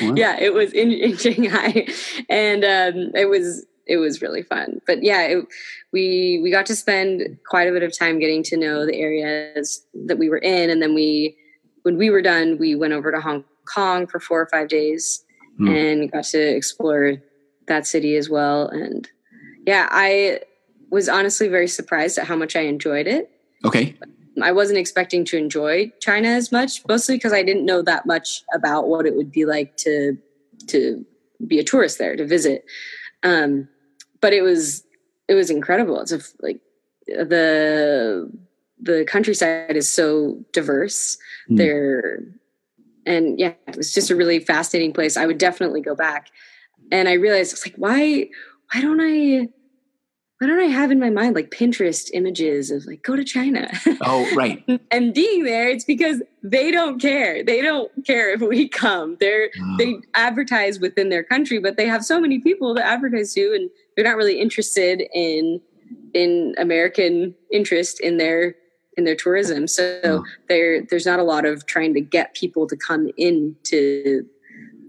yeah, 0.16 0.38
it 0.40 0.54
was 0.54 0.72
in, 0.74 0.92
in 0.92 1.18
Shanghai, 1.18 1.88
and 2.30 2.64
um, 2.64 3.12
it 3.16 3.30
was 3.30 3.66
it 3.88 3.98
was 3.98 4.22
really 4.22 4.44
fun. 4.44 4.82
But 4.88 5.04
yeah, 5.04 5.22
it, 5.22 5.46
we 5.92 6.40
we 6.42 6.52
got 6.52 6.66
to 6.68 6.76
spend 6.76 7.38
quite 7.48 7.68
a 7.68 7.72
bit 7.72 7.84
of 7.84 7.98
time 7.98 8.20
getting 8.20 8.44
to 8.44 8.58
know 8.58 8.86
the 8.86 8.96
areas 8.96 9.86
that 10.06 10.18
we 10.18 10.30
were 10.30 10.38
in, 10.38 10.70
and 10.70 10.82
then 10.82 10.94
we 10.94 11.38
when 11.84 11.98
we 11.98 12.10
were 12.10 12.22
done, 12.22 12.58
we 12.58 12.76
went 12.76 12.94
over 12.94 13.12
to 13.12 13.22
Hong 13.22 13.44
Kong 13.66 14.08
for 14.08 14.20
four 14.20 14.42
or 14.42 14.48
five 14.48 14.68
days 14.68 15.24
mm. 15.60 15.70
and 15.70 16.12
got 16.12 16.24
to 16.26 16.40
explore 16.40 17.18
that 17.68 17.86
city 17.86 18.16
as 18.16 18.30
well. 18.30 18.68
And 18.68 19.08
yeah, 19.66 19.88
I 19.92 20.42
was 20.90 21.10
honestly 21.10 21.48
very 21.48 21.68
surprised 21.68 22.18
at 22.18 22.26
how 22.26 22.36
much 22.36 22.56
I 22.56 22.62
enjoyed 22.62 23.08
it. 23.08 23.30
Okay. 23.64 23.96
I 24.42 24.52
wasn't 24.52 24.80
expecting 24.80 25.24
to 25.26 25.38
enjoy 25.38 25.92
China 26.00 26.28
as 26.28 26.52
much, 26.52 26.82
mostly 26.88 27.16
because 27.16 27.34
I 27.34 27.44
didn't 27.44 27.66
know 27.66 27.82
that 27.82 28.06
much 28.06 28.44
about 28.54 28.88
what 28.88 29.06
it 29.06 29.16
would 29.16 29.32
be 29.32 29.46
like 29.46 29.78
to 29.78 30.18
to 30.68 31.06
be 31.46 31.60
a 31.60 31.64
tourist 31.64 32.00
there 32.00 32.16
to 32.16 32.26
visit. 32.26 32.66
Um, 33.24 33.68
but 34.22 34.34
it 34.34 34.42
was 34.42 34.84
it 35.28 35.36
was 35.36 35.50
incredible. 35.50 36.00
It's 36.02 36.12
a, 36.12 36.22
like 36.42 36.60
the 37.08 38.32
the 38.80 39.06
countryside 39.08 39.76
is 39.76 39.90
so 39.90 40.44
diverse. 40.52 41.18
Mm. 41.50 41.58
There 41.58 42.24
and 43.06 43.40
yeah, 43.40 43.54
it 43.68 43.78
was 43.78 43.94
just 43.94 44.10
a 44.10 44.16
really 44.16 44.40
fascinating 44.40 44.92
place. 44.92 45.16
I 45.16 45.26
would 45.26 45.38
definitely 45.38 45.82
go 45.82 45.96
back. 45.96 46.30
And 46.92 47.08
I 47.08 47.14
realized 47.14 47.54
it's 47.54 47.66
like 47.66 47.76
why 47.76 48.30
why 48.74 48.82
don't 48.82 49.00
I 49.02 49.50
why 50.40 50.48
don't 50.48 50.60
I 50.60 50.66
have 50.66 50.92
in 50.92 51.00
my 51.00 51.10
mind 51.10 51.34
like 51.36 51.50
Pinterest 51.52 52.10
images 52.14 52.70
of 52.70 52.86
like 52.86 53.04
go 53.04 53.16
to 53.16 53.24
China? 53.24 53.70
Oh, 54.02 54.30
right. 54.36 54.64
and 54.92 55.14
being 55.14 55.44
there, 55.46 55.70
it's 55.70 55.86
because 55.86 56.22
they 56.44 56.72
don't 56.72 57.00
care. 57.00 57.44
They 57.44 57.62
don't 57.62 57.90
care 58.06 58.32
if 58.34 58.42
we 58.42 58.68
come. 58.68 59.16
They're 59.20 59.50
Oh. 59.62 59.76
they 59.78 59.96
advertise 60.14 60.80
within 60.80 61.10
their 61.10 61.24
country, 61.24 61.60
but 61.60 61.78
they 61.78 61.88
have 61.88 62.04
so 62.04 62.20
many 62.20 62.40
people 62.40 62.76
to 62.76 62.86
advertise 62.86 63.34
to, 63.36 63.54
and 63.54 63.70
they're 63.96 64.06
not 64.06 64.18
really 64.18 64.40
interested 64.40 65.04
in 65.14 65.62
in 66.14 66.54
American 66.58 67.34
interest 67.52 68.00
in 68.02 68.18
their 68.18 68.56
in 68.98 69.04
their 69.06 69.16
tourism. 69.16 69.68
So 69.68 70.00
Oh. 70.04 70.24
there 70.50 70.82
there's 70.84 71.06
not 71.06 71.20
a 71.20 71.24
lot 71.24 71.46
of 71.46 71.66
trying 71.66 71.94
to 71.94 72.02
get 72.02 72.34
people 72.34 72.68
to 72.68 72.76
come 72.76 73.10
in 73.18 73.56
to 73.66 74.26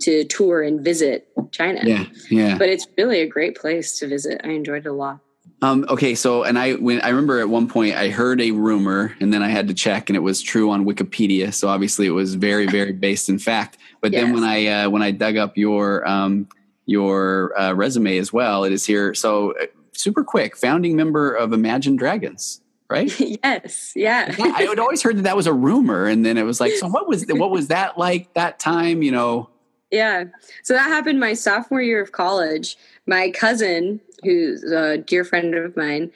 to 0.00 0.24
tour 0.24 0.60
and 0.62 0.80
visit 0.84 1.28
China. 1.52 1.80
Yeah, 1.84 2.04
yeah. 2.30 2.58
But 2.58 2.68
it's 2.68 2.86
really 2.98 3.20
a 3.20 3.26
great 3.26 3.56
place 3.56 3.98
to 4.00 4.06
visit. 4.08 4.40
I 4.44 4.48
enjoyed 4.50 4.84
it 4.84 4.88
a 4.88 4.92
lot. 4.92 5.20
Um, 5.62 5.86
okay, 5.88 6.14
so 6.14 6.42
and 6.42 6.58
I 6.58 6.74
when 6.74 7.00
I 7.00 7.08
remember 7.08 7.40
at 7.40 7.48
one 7.48 7.66
point 7.66 7.94
I 7.94 8.10
heard 8.10 8.40
a 8.42 8.50
rumor 8.50 9.16
and 9.20 9.32
then 9.32 9.42
I 9.42 9.48
had 9.48 9.68
to 9.68 9.74
check 9.74 10.10
and 10.10 10.16
it 10.16 10.20
was 10.20 10.42
true 10.42 10.70
on 10.70 10.84
Wikipedia. 10.84 11.52
So 11.52 11.68
obviously 11.68 12.06
it 12.06 12.10
was 12.10 12.34
very 12.34 12.66
very 12.78 12.92
based 12.92 13.28
in 13.28 13.38
fact. 13.38 13.78
But 14.00 14.12
then 14.12 14.32
when 14.34 14.44
I 14.44 14.66
uh, 14.66 14.90
when 14.90 15.02
I 15.02 15.12
dug 15.12 15.36
up 15.36 15.56
your 15.56 16.06
um, 16.06 16.48
your 16.84 17.58
uh, 17.58 17.72
resume 17.72 18.18
as 18.18 18.32
well, 18.32 18.64
it 18.64 18.72
is 18.72 18.84
here. 18.84 19.14
So 19.14 19.52
uh, 19.52 19.66
super 19.92 20.22
quick, 20.22 20.56
founding 20.56 20.94
member 20.94 21.32
of 21.32 21.52
Imagine 21.52 21.96
Dragons, 21.96 22.60
right? 22.90 23.12
yes, 23.44 23.92
yeah. 23.96 24.34
I 24.38 24.62
had 24.62 24.78
always 24.78 25.02
heard 25.02 25.16
that 25.16 25.22
that 25.22 25.36
was 25.36 25.46
a 25.46 25.54
rumor, 25.54 26.06
and 26.06 26.24
then 26.24 26.36
it 26.36 26.44
was 26.44 26.60
like, 26.60 26.72
so 26.72 26.86
what 26.86 27.08
was 27.08 27.24
what 27.30 27.50
was 27.50 27.68
that 27.68 27.98
like 27.98 28.32
that 28.34 28.58
time? 28.58 29.02
You 29.02 29.12
know, 29.12 29.50
Yeah. 29.90 30.24
So 30.62 30.74
that 30.74 30.88
happened 30.88 31.18
my 31.20 31.32
sophomore 31.34 31.82
year 31.82 32.00
of 32.00 32.12
college. 32.12 32.76
My 33.06 33.30
cousin, 33.30 34.00
who's 34.22 34.62
a 34.64 34.98
dear 34.98 35.24
friend 35.24 35.54
of 35.54 35.76
mine, 35.76 36.10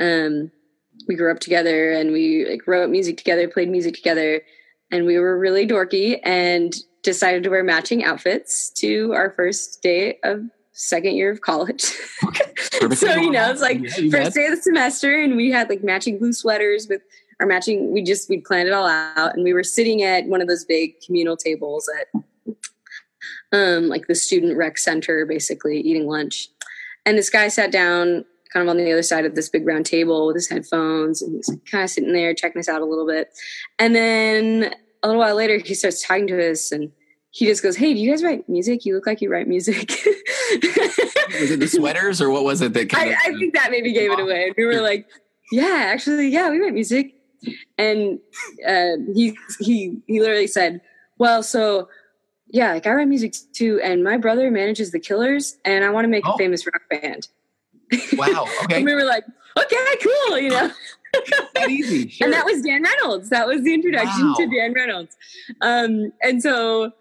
um, 0.00 0.50
we 1.08 1.14
grew 1.14 1.30
up 1.30 1.40
together 1.40 1.92
and 1.92 2.12
we 2.12 2.46
like 2.48 2.66
wrote 2.66 2.90
music 2.90 3.16
together, 3.16 3.48
played 3.48 3.68
music 3.70 3.94
together, 3.94 4.42
and 4.90 5.06
we 5.06 5.18
were 5.18 5.38
really 5.38 5.66
dorky 5.66 6.20
and 6.22 6.74
decided 7.02 7.42
to 7.42 7.50
wear 7.50 7.64
matching 7.64 8.04
outfits 8.04 8.70
to 8.70 9.12
our 9.14 9.30
first 9.30 9.82
day 9.82 10.18
of 10.22 10.42
second 10.72 11.14
year 11.14 11.30
of 11.30 11.40
college. 11.40 11.92
Perfectly 12.80 12.96
so 12.96 13.14
you 13.16 13.30
know, 13.30 13.50
it's 13.50 13.60
like 13.60 13.80
Yeah, 13.80 14.10
first 14.10 14.34
day 14.34 14.46
of 14.46 14.56
the 14.56 14.62
semester, 14.62 15.20
and 15.20 15.36
we 15.36 15.50
had 15.50 15.68
like 15.68 15.82
matching 15.82 16.18
blue 16.18 16.32
sweaters 16.32 16.86
with 16.88 17.02
our 17.38 17.46
matching. 17.46 17.92
We 17.92 18.02
just 18.02 18.28
we 18.28 18.38
planned 18.38 18.68
it 18.68 18.72
all 18.72 18.88
out, 18.88 19.34
and 19.34 19.44
we 19.44 19.52
were 19.52 19.64
sitting 19.64 20.02
at 20.02 20.26
one 20.26 20.40
of 20.40 20.48
those 20.48 20.64
big 20.64 20.94
communal 21.04 21.36
tables 21.36 21.88
at 22.00 22.22
um 23.52 23.88
like 23.88 24.06
the 24.06 24.14
student 24.14 24.56
rec 24.56 24.78
center, 24.78 25.26
basically 25.26 25.80
eating 25.80 26.06
lunch. 26.06 26.48
And 27.06 27.16
this 27.16 27.30
guy 27.30 27.48
sat 27.48 27.72
down 27.72 28.24
kind 28.52 28.66
of 28.66 28.70
on 28.70 28.76
the 28.76 28.92
other 28.92 29.02
side 29.02 29.24
of 29.24 29.34
this 29.34 29.48
big 29.48 29.66
round 29.66 29.86
table 29.86 30.26
with 30.26 30.36
his 30.36 30.48
headphones, 30.48 31.22
and 31.22 31.34
he's 31.34 31.48
like, 31.48 31.64
kind 31.66 31.84
of 31.84 31.90
sitting 31.90 32.12
there 32.12 32.34
checking 32.34 32.58
us 32.58 32.68
out 32.68 32.82
a 32.82 32.86
little 32.86 33.06
bit. 33.06 33.28
And 33.78 33.94
then 33.94 34.74
a 35.02 35.08
little 35.08 35.20
while 35.20 35.36
later, 35.36 35.58
he 35.58 35.74
starts 35.74 36.06
talking 36.06 36.26
to 36.28 36.50
us, 36.50 36.72
and 36.72 36.90
he 37.30 37.46
just 37.46 37.62
goes, 37.62 37.76
"Hey, 37.76 37.94
do 37.94 38.00
you 38.00 38.10
guys 38.10 38.22
write 38.22 38.48
music? 38.48 38.84
You 38.84 38.94
look 38.94 39.06
like 39.06 39.20
you 39.20 39.30
write 39.30 39.48
music." 39.48 39.90
was 41.40 41.50
it 41.50 41.60
the 41.60 41.68
sweaters 41.68 42.20
or 42.20 42.30
what 42.30 42.44
was 42.44 42.60
it 42.60 42.72
that 42.74 42.88
kind 42.88 43.10
I, 43.10 43.12
of, 43.12 43.18
I 43.36 43.38
think 43.38 43.54
that 43.54 43.70
maybe 43.70 43.92
gave 43.92 44.10
it 44.10 44.20
away. 44.20 44.52
We 44.56 44.64
were 44.64 44.80
like, 44.80 45.06
yeah, 45.52 45.84
actually, 45.86 46.28
yeah, 46.28 46.50
we 46.50 46.60
write 46.60 46.74
music. 46.74 47.14
And 47.78 48.18
uh, 48.66 48.96
he 49.14 49.36
he 49.60 49.98
he 50.06 50.20
literally 50.20 50.46
said, 50.46 50.80
well, 51.18 51.42
so 51.42 51.88
yeah, 52.52 52.72
like 52.72 52.86
I 52.86 52.92
write 52.92 53.08
music 53.08 53.34
too, 53.52 53.80
and 53.82 54.02
my 54.04 54.16
brother 54.16 54.50
manages 54.50 54.90
the 54.92 55.00
Killers, 55.00 55.56
and 55.64 55.84
I 55.84 55.90
want 55.90 56.04
to 56.04 56.08
make 56.08 56.26
Oh. 56.26 56.32
a 56.32 56.38
famous 56.38 56.66
rock 56.66 56.82
band. 56.90 57.28
wow, 58.16 58.46
okay, 58.64 58.76
And 58.76 58.84
we 58.84 58.94
were 58.94 59.04
like, 59.04 59.24
okay, 59.58 59.76
cool, 60.02 60.38
you 60.38 60.50
know. 60.50 60.70
that 61.54 61.68
easy, 61.70 62.08
sure. 62.08 62.26
And 62.26 62.34
that 62.34 62.44
was 62.44 62.62
Dan 62.62 62.82
Reynolds. 62.84 63.30
That 63.30 63.46
was 63.48 63.62
the 63.62 63.74
introduction 63.74 64.28
Wow. 64.28 64.34
to 64.38 64.46
Dan 64.46 64.72
Reynolds. 64.74 65.16
Um, 65.60 66.12
and 66.22 66.40
so 66.42 66.92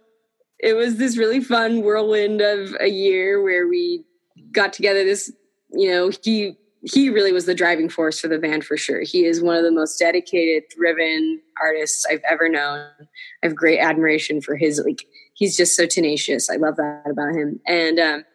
it 0.59 0.73
was 0.75 0.97
this 0.97 1.15
really 1.17 1.41
fun 1.41 1.81
whirlwind 1.83 2.41
of 2.41 2.75
a 2.79 2.87
year 2.87 3.41
where 3.43 3.67
we 3.67 4.03
got 4.51 4.73
together 4.73 5.03
this, 5.03 5.31
you 5.71 5.89
know, 5.91 6.11
he 6.23 6.57
he 6.83 7.09
really 7.09 7.33
was 7.33 7.45
the 7.45 7.55
driving 7.55 7.89
force 7.89 8.19
for 8.19 8.27
the 8.27 8.37
band 8.37 8.63
for 8.63 8.77
sure. 8.77 9.01
He 9.01 9.25
is 9.25 9.41
one 9.41 9.57
of 9.57 9.63
the 9.63 9.71
most 9.71 9.97
dedicated, 9.97 10.63
driven 10.75 11.41
artists 11.61 12.05
I've 12.09 12.21
ever 12.29 12.47
known. 12.47 12.85
I 12.99 13.05
have 13.43 13.55
great 13.55 13.79
admiration 13.79 14.41
for 14.41 14.55
his 14.55 14.81
like 14.85 15.05
he's 15.33 15.57
just 15.57 15.75
so 15.75 15.85
tenacious. 15.85 16.49
I 16.49 16.55
love 16.55 16.77
that 16.77 17.03
about 17.09 17.35
him. 17.35 17.59
And 17.67 17.99
um, 17.99 18.25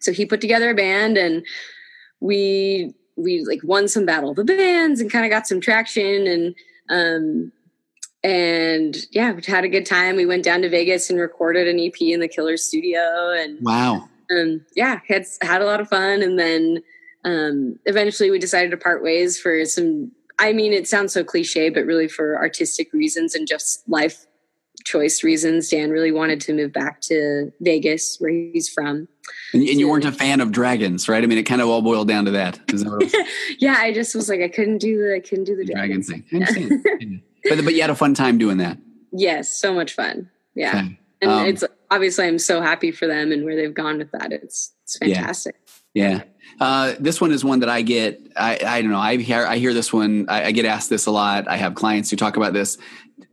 so 0.00 0.12
he 0.12 0.26
put 0.26 0.40
together 0.40 0.70
a 0.70 0.74
band 0.74 1.18
and 1.18 1.44
we 2.20 2.94
we 3.16 3.44
like 3.44 3.60
won 3.62 3.88
some 3.88 4.06
battle 4.06 4.30
of 4.30 4.36
the 4.36 4.44
bands 4.44 5.00
and 5.00 5.10
kind 5.10 5.24
of 5.24 5.30
got 5.30 5.46
some 5.46 5.60
traction 5.60 6.26
and 6.26 6.54
um 6.90 7.52
and 8.22 8.96
yeah 9.12 9.32
we 9.32 9.42
had 9.46 9.64
a 9.64 9.68
good 9.68 9.86
time 9.86 10.16
we 10.16 10.26
went 10.26 10.42
down 10.42 10.62
to 10.62 10.68
vegas 10.68 11.10
and 11.10 11.20
recorded 11.20 11.68
an 11.68 11.78
ep 11.78 12.00
in 12.00 12.20
the 12.20 12.28
killer 12.28 12.56
studio 12.56 13.32
and 13.36 13.58
wow, 13.60 14.08
um 14.30 14.64
yeah 14.74 15.00
had 15.06 15.24
had 15.42 15.62
a 15.62 15.66
lot 15.66 15.80
of 15.80 15.88
fun 15.88 16.22
and 16.22 16.38
then 16.38 16.82
um 17.24 17.78
eventually 17.86 18.30
we 18.30 18.38
decided 18.38 18.70
to 18.70 18.76
part 18.76 19.02
ways 19.02 19.38
for 19.38 19.64
some 19.64 20.10
i 20.38 20.52
mean 20.52 20.72
it 20.72 20.86
sounds 20.88 21.12
so 21.12 21.24
cliche 21.24 21.68
but 21.70 21.84
really 21.84 22.08
for 22.08 22.36
artistic 22.36 22.92
reasons 22.92 23.34
and 23.34 23.46
just 23.48 23.88
life 23.88 24.26
choice 24.84 25.22
reasons 25.24 25.70
dan 25.70 25.90
really 25.90 26.12
wanted 26.12 26.40
to 26.40 26.52
move 26.52 26.72
back 26.72 27.00
to 27.00 27.50
vegas 27.60 28.16
where 28.18 28.30
he's 28.30 28.68
from 28.68 29.08
and, 29.54 29.62
and 29.62 29.80
you 29.80 29.88
weren't 29.88 30.04
a 30.04 30.12
fan 30.12 30.42
of 30.42 30.52
dragons, 30.52 31.08
right? 31.08 31.22
I 31.24 31.26
mean, 31.26 31.38
it 31.38 31.44
kind 31.44 31.62
of 31.62 31.68
all 31.68 31.80
boiled 31.80 32.08
down 32.08 32.26
to 32.26 32.32
that. 32.32 32.60
Is 32.74 32.84
that 32.84 32.90
what 32.90 33.26
yeah 33.58 33.76
i 33.78 33.90
just 33.92 34.14
was 34.14 34.28
like 34.28 34.40
i 34.42 34.48
couldn't 34.48 34.78
do 34.78 34.98
the 35.00 35.14
i 35.16 35.20
couldn't 35.20 35.44
do 35.44 35.56
the 35.56 35.64
dragon 35.64 36.02
thing. 36.02 36.24
Yeah. 36.30 37.18
but 37.48 37.64
but 37.64 37.74
you 37.74 37.80
had 37.80 37.88
a 37.90 37.94
fun 37.94 38.12
time 38.12 38.36
doing 38.36 38.58
that. 38.58 38.76
yes 39.12 39.50
so 39.50 39.72
much 39.72 39.94
fun 39.94 40.28
yeah 40.54 40.70
Okay. 40.76 40.98
and 41.22 41.30
Um, 41.30 41.46
it's 41.46 41.64
obviously 41.90 42.26
i'm 42.26 42.38
so 42.38 42.60
happy 42.60 42.90
for 42.90 43.06
them 43.06 43.32
and 43.32 43.44
where 43.44 43.56
they've 43.56 43.72
gone 43.72 43.96
with 43.98 44.10
that 44.12 44.30
it's 44.32 44.74
it's 44.82 44.98
fantastic 44.98 45.54
Yeah. 45.58 45.63
Uh, 46.60 46.94
this 47.00 47.20
one 47.20 47.32
is 47.32 47.44
one 47.44 47.60
that 47.60 47.68
I 47.68 47.82
get. 47.82 48.20
I, 48.36 48.58
I 48.64 48.82
don't 48.82 48.90
know. 48.90 48.98
I 48.98 49.16
hear 49.16 49.46
I 49.46 49.56
hear 49.56 49.74
this 49.74 49.92
one. 49.92 50.26
I, 50.28 50.46
I 50.46 50.52
get 50.52 50.64
asked 50.64 50.90
this 50.90 51.06
a 51.06 51.10
lot. 51.10 51.48
I 51.48 51.56
have 51.56 51.74
clients 51.74 52.10
who 52.10 52.16
talk 52.16 52.36
about 52.36 52.52
this. 52.52 52.78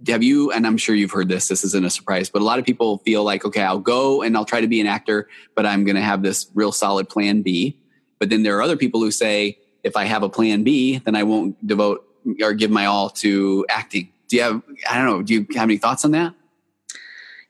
Have 0.07 0.23
you? 0.23 0.51
And 0.51 0.65
I'm 0.65 0.77
sure 0.77 0.95
you've 0.95 1.11
heard 1.11 1.27
this. 1.27 1.47
This 1.47 1.63
isn't 1.63 1.85
a 1.85 1.89
surprise, 1.89 2.29
but 2.29 2.41
a 2.41 2.45
lot 2.45 2.59
of 2.59 2.65
people 2.65 2.99
feel 2.99 3.23
like, 3.23 3.45
okay, 3.45 3.61
I'll 3.61 3.79
go 3.79 4.21
and 4.21 4.35
I'll 4.35 4.45
try 4.45 4.61
to 4.61 4.67
be 4.67 4.79
an 4.79 4.87
actor, 4.87 5.27
but 5.55 5.65
I'm 5.65 5.83
going 5.83 5.95
to 5.95 6.01
have 6.01 6.23
this 6.23 6.49
real 6.53 6.71
solid 6.71 7.09
plan 7.09 7.41
B. 7.41 7.79
But 8.19 8.29
then 8.29 8.43
there 8.43 8.57
are 8.57 8.61
other 8.61 8.77
people 8.77 9.01
who 9.01 9.11
say, 9.11 9.59
if 9.83 9.95
I 9.95 10.05
have 10.05 10.23
a 10.23 10.29
plan 10.29 10.63
B, 10.63 10.99
then 10.99 11.15
I 11.15 11.23
won't 11.23 11.65
devote 11.65 12.05
or 12.41 12.53
give 12.53 12.71
my 12.71 12.85
all 12.85 13.09
to 13.09 13.65
acting. 13.69 14.11
Do 14.27 14.35
you 14.37 14.41
have? 14.43 14.61
I 14.89 14.97
don't 14.97 15.05
know. 15.05 15.21
Do 15.23 15.33
you 15.33 15.47
have 15.55 15.63
any 15.63 15.77
thoughts 15.77 16.05
on 16.05 16.11
that? 16.11 16.33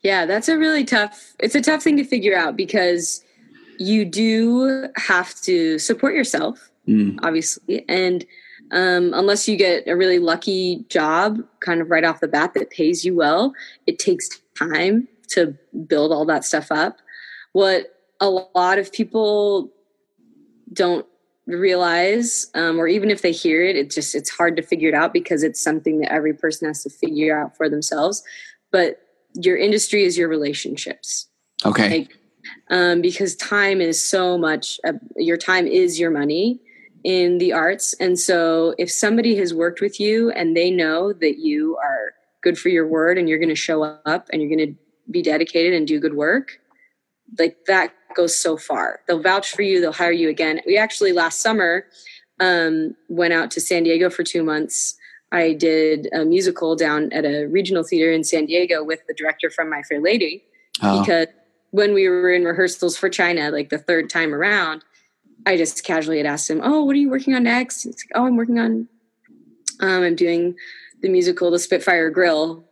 yeah 0.02 0.26
that's 0.26 0.48
a 0.48 0.58
really 0.58 0.84
tough 0.84 1.34
it's 1.40 1.56
a 1.56 1.62
tough 1.62 1.84
thing 1.84 1.98
to 1.98 2.04
figure 2.04 2.36
out 2.36 2.56
because 2.56 3.24
you 3.80 4.06
do 4.06 4.88
have 4.98 5.34
to 5.42 5.80
support 5.80 6.14
yourself 6.14 6.72
Mm, 6.88 7.20
obviously. 7.24 7.86
And 7.88 8.26
um, 8.72 9.14
unless 9.14 9.48
you 9.48 9.58
get 9.58 9.88
a 9.88 9.96
really 9.96 10.20
lucky 10.20 10.86
job 10.90 11.40
kind 11.60 11.82
of 11.82 11.90
right 11.90 12.04
off 12.04 12.22
the 12.22 12.28
bat 12.28 12.54
that 12.54 12.70
pays 12.70 13.04
you 13.04 13.16
well 13.16 13.54
it 13.86 14.00
takes 14.00 14.30
time 14.58 15.08
to 15.30 15.58
build 15.88 16.12
all 16.12 16.26
that 16.26 16.46
stuff 16.46 16.72
up. 16.72 16.98
What 17.54 17.96
a 18.20 18.30
lot 18.30 18.80
of 18.80 18.92
people 18.92 19.72
don't 20.74 21.06
realize 21.48 22.50
um, 22.54 22.80
or 22.80 22.88
even 22.88 23.10
if 23.10 23.24
they 23.24 23.32
hear 23.32 23.64
it 23.64 23.76
it 23.76 23.90
just 23.90 24.16
it's 24.16 24.30
hard 24.30 24.56
to 24.56 24.62
figure 24.62 24.88
it 24.88 24.96
out 24.96 25.12
because 25.12 25.44
it's 25.44 25.62
something 25.62 26.00
that 26.00 26.12
every 26.12 26.34
person 26.34 26.68
has 26.68 26.84
to 26.84 26.90
figure 26.90 27.38
out 27.38 27.58
for 27.58 27.70
themselves. 27.70 28.24
But 28.72 29.00
your 29.34 29.58
industry 29.58 30.04
is 30.04 30.18
your 30.18 30.30
relationships. 30.30 31.28
Okay. 31.66 31.90
like 31.90 32.18
um, 32.70 33.02
because 33.02 33.36
time 33.36 33.82
is 33.82 34.02
so 34.06 34.38
much 34.38 34.80
uh, 34.86 34.94
your 35.16 35.38
time 35.38 35.68
is 35.68 36.00
your 36.00 36.12
money 36.12 36.60
in 37.04 37.40
the 37.40 37.52
arts. 37.52 37.94
And 38.00 38.20
so 38.20 38.76
if 38.78 38.92
somebody 38.92 39.36
has 39.38 39.54
worked 39.54 39.82
with 39.82 40.00
you 40.00 40.32
and 40.32 40.56
they 40.56 40.70
know 40.70 41.14
that 41.14 41.40
you 41.40 41.78
are 41.78 42.14
good 42.44 42.58
for 42.58 42.70
your 42.70 42.88
word 42.88 43.18
and 43.18 43.28
you're 43.28 43.40
going 43.40 43.50
to 43.50 43.56
show 43.56 43.84
up 43.84 44.28
and 44.32 44.42
you're 44.42 44.56
going 44.56 44.74
to 44.74 44.80
be 45.10 45.22
dedicated 45.22 45.74
and 45.74 45.88
do 45.88 46.00
good 46.00 46.14
work 46.14 46.60
like 47.40 47.58
that 47.68 47.94
goes 48.16 48.38
so 48.38 48.58
far. 48.58 49.00
They'll 49.08 49.22
vouch 49.22 49.52
for 49.52 49.62
you 49.62 49.82
they'll 49.82 49.94
hire 49.94 50.12
you 50.12 50.30
again. 50.30 50.62
We 50.66 50.78
actually 50.78 51.14
last 51.14 51.40
summer 51.40 51.86
um, 52.40 52.96
went 53.08 53.34
out 53.34 53.52
to 53.52 53.62
san 53.62 53.84
diego 53.84 54.10
for 54.10 54.24
two 54.24 54.44
months. 54.44 54.96
I 55.32 55.54
did 55.54 56.10
a 56.14 56.26
musical 56.26 56.76
down 56.76 57.12
at 57.14 57.24
a 57.24 57.46
regional 57.46 57.84
theater 57.84 58.12
in 58.12 58.24
san 58.24 58.46
diego 58.46 58.84
with 58.84 59.06
the 59.08 59.14
director 59.14 59.50
from 59.50 59.70
my 59.70 59.82
fair 59.84 60.02
lady 60.02 60.44
Oh, 60.82 61.02
because 61.02 61.28
when 61.72 61.94
we 61.94 62.08
were 62.08 62.32
in 62.32 62.46
rehearsals 62.46 62.98
for 62.98 63.10
China, 63.10 63.50
like 63.52 63.70
the 63.70 63.78
third 63.78 64.10
time 64.10 64.34
around, 64.34 64.84
I 65.46 65.58
just 65.58 65.84
casually 65.84 66.18
had 66.18 66.26
asked 66.28 66.50
him, 66.50 66.62
"Oh, 66.64 66.84
what 66.86 66.96
are 66.96 67.00
you 67.00 67.10
working 67.10 67.34
on 67.34 67.44
next?" 67.44 67.84
He's 67.84 67.96
like, 68.06 68.12
"Oh, 68.16 68.26
I'm 68.26 68.38
working 68.38 68.60
on, 68.60 68.88
um, 69.80 70.04
I'm 70.04 70.16
doing 70.16 70.56
the 71.02 71.10
musical 71.10 71.50
The 71.50 71.60
Spitfire 71.60 72.10
Grill 72.12 72.64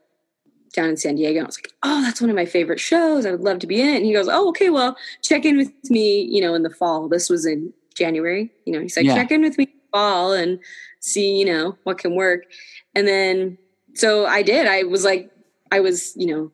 down 0.74 0.89
in 0.89 0.98
San 0.98 1.15
Diego." 1.15 1.39
And 1.39 1.46
I 1.46 1.48
was 1.48 1.58
like, 1.58 1.72
"Oh, 1.82 2.01
that's 2.01 2.22
one 2.22 2.29
of 2.29 2.36
my 2.36 2.46
favorite 2.46 2.79
shows. 2.79 3.25
I 3.25 3.32
would 3.32 3.41
love 3.41 3.60
to 3.60 3.68
be 3.68 3.82
in 3.82 3.88
it." 3.89 3.96
And 3.98 4.06
he 4.06 4.13
goes, 4.13 4.27
"Oh, 4.29 4.50
okay. 4.50 4.70
Well, 4.70 4.96
check 5.24 5.46
in 5.46 5.58
with 5.58 5.72
me, 5.89 6.22
you 6.22 6.41
know, 6.41 6.53
in 6.53 6.63
the 6.63 6.70
fall." 6.70 7.08
This 7.10 7.29
was 7.29 7.46
in 7.46 7.74
January. 7.96 8.51
You 8.65 8.74
know, 8.74 8.82
he's 8.82 8.96
like, 8.98 9.06
Yeah. 9.06 9.15
check 9.15 9.32
in 9.32 9.41
with 9.41 9.58
me 9.58 9.65
in 9.65 9.72
the 9.72 9.98
fall 9.98 10.34
and 10.34 10.60
see, 11.00 11.38
you 11.38 11.46
know, 11.46 11.77
what 11.84 11.98
can 11.98 12.15
work. 12.15 12.46
And 12.96 13.08
then, 13.08 13.58
so 13.94 14.25
I 14.25 14.41
did. 14.41 14.68
I 14.68 14.84
was 14.84 15.03
like, 15.03 15.29
I 15.72 15.79
was, 15.82 16.13
you 16.15 16.27
know, 16.27 16.51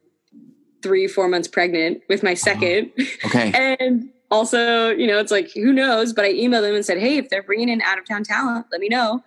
three, 0.85 1.07
four 1.07 1.27
months 1.27 1.47
pregnant 1.47 2.03
with 2.09 2.21
my 2.21 2.33
2nd 2.33 2.91
Okay. 3.25 3.75
and 3.79 4.07
also, 4.29 4.89
you 4.91 5.07
know, 5.07 5.17
it's 5.17 5.31
like, 5.31 5.51
who 5.51 5.73
knows? 5.73 6.13
But 6.13 6.25
I 6.25 6.33
emailed 6.33 6.61
them 6.61 6.75
and 6.75 6.85
said, 6.85 6.99
hey, 6.99 7.17
if 7.17 7.29
they're 7.29 7.41
bringing 7.41 7.69
in 7.69 7.81
out 7.81 7.97
of 7.97 8.07
town 8.07 8.23
talent, 8.23 8.67
let 8.71 8.79
me 8.79 8.87
know. 8.87 9.23